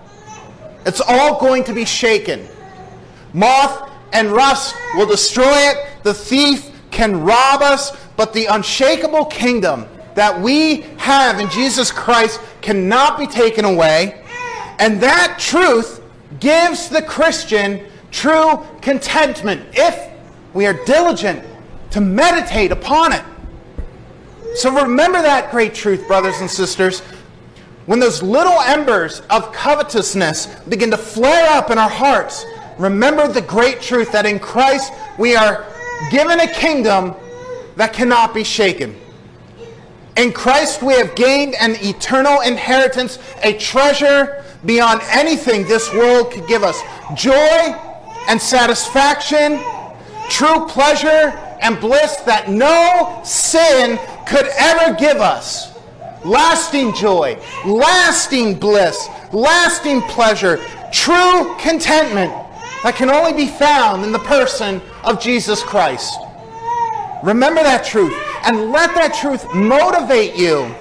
it's 0.86 1.00
all 1.00 1.38
going 1.40 1.64
to 1.64 1.74
be 1.74 1.84
shaken. 1.84 2.46
Moth 3.32 3.90
and 4.12 4.30
rust 4.30 4.74
will 4.94 5.06
destroy 5.06 5.52
it. 5.52 5.88
The 6.04 6.14
thief 6.14 6.70
can 6.90 7.20
rob 7.22 7.60
us, 7.60 7.94
but 8.16 8.32
the 8.32 8.46
unshakable 8.46 9.26
kingdom 9.26 9.86
that 10.14 10.40
we 10.40 10.82
have 10.96 11.40
in 11.40 11.50
Jesus 11.50 11.90
Christ 11.90 12.40
cannot 12.62 13.18
be 13.18 13.26
taken 13.26 13.64
away. 13.64 14.22
And 14.78 15.00
that 15.02 15.38
truth 15.38 16.00
gives 16.40 16.88
the 16.88 17.02
Christian 17.02 17.84
true 18.10 18.64
contentment 18.80 19.66
if 19.74 20.12
we 20.54 20.66
are 20.66 20.84
diligent 20.84 21.44
to 21.90 22.00
meditate 22.00 22.72
upon 22.72 23.12
it. 23.12 23.24
So 24.54 24.72
remember 24.72 25.20
that 25.20 25.50
great 25.50 25.74
truth, 25.74 26.06
brothers 26.06 26.40
and 26.40 26.50
sisters. 26.50 27.02
When 27.86 28.00
those 28.00 28.20
little 28.20 28.60
embers 28.60 29.22
of 29.30 29.52
covetousness 29.52 30.46
begin 30.68 30.90
to 30.90 30.96
flare 30.96 31.48
up 31.56 31.70
in 31.70 31.78
our 31.78 31.88
hearts, 31.88 32.44
remember 32.78 33.28
the 33.28 33.42
great 33.42 33.80
truth 33.80 34.10
that 34.10 34.26
in 34.26 34.40
Christ 34.40 34.92
we 35.18 35.36
are 35.36 35.64
given 36.10 36.40
a 36.40 36.52
kingdom 36.52 37.14
that 37.76 37.92
cannot 37.92 38.34
be 38.34 38.42
shaken. 38.42 38.96
In 40.16 40.32
Christ 40.32 40.82
we 40.82 40.94
have 40.94 41.14
gained 41.14 41.54
an 41.60 41.76
eternal 41.76 42.40
inheritance, 42.40 43.20
a 43.44 43.56
treasure 43.56 44.44
beyond 44.64 45.00
anything 45.10 45.64
this 45.68 45.92
world 45.92 46.32
could 46.32 46.48
give 46.48 46.64
us. 46.64 46.80
Joy 47.14 47.32
and 48.28 48.40
satisfaction, 48.40 49.60
true 50.28 50.66
pleasure 50.66 51.38
and 51.62 51.78
bliss 51.78 52.16
that 52.26 52.50
no 52.50 53.20
sin 53.24 53.96
could 54.26 54.48
ever 54.58 54.96
give 54.98 55.18
us. 55.18 55.75
Lasting 56.26 56.92
joy, 56.94 57.38
lasting 57.64 58.58
bliss, 58.58 59.08
lasting 59.32 60.02
pleasure, 60.02 60.56
true 60.92 61.54
contentment 61.58 62.32
that 62.82 62.94
can 62.96 63.10
only 63.10 63.32
be 63.32 63.46
found 63.46 64.04
in 64.04 64.12
the 64.12 64.18
person 64.20 64.80
of 65.04 65.20
Jesus 65.20 65.62
Christ. 65.62 66.18
Remember 67.22 67.62
that 67.62 67.84
truth 67.84 68.14
and 68.44 68.70
let 68.70 68.94
that 68.94 69.14
truth 69.14 69.44
motivate 69.54 70.36
you 70.36 70.74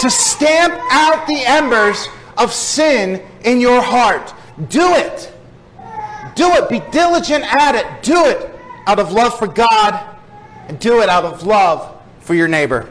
to 0.00 0.10
stamp 0.10 0.74
out 0.90 1.26
the 1.26 1.42
embers 1.46 2.08
of 2.36 2.52
sin 2.52 3.22
in 3.44 3.60
your 3.60 3.80
heart. 3.80 4.34
Do 4.68 4.94
it. 4.94 5.32
Do 6.34 6.50
it. 6.52 6.68
Be 6.68 6.80
diligent 6.90 7.44
at 7.44 7.74
it. 7.74 8.02
Do 8.02 8.26
it 8.26 8.50
out 8.86 8.98
of 8.98 9.12
love 9.12 9.38
for 9.38 9.46
God 9.46 10.16
and 10.68 10.78
do 10.78 11.02
it 11.02 11.08
out 11.08 11.24
of 11.24 11.44
love 11.44 12.00
for 12.20 12.34
your 12.34 12.48
neighbor. 12.48 12.88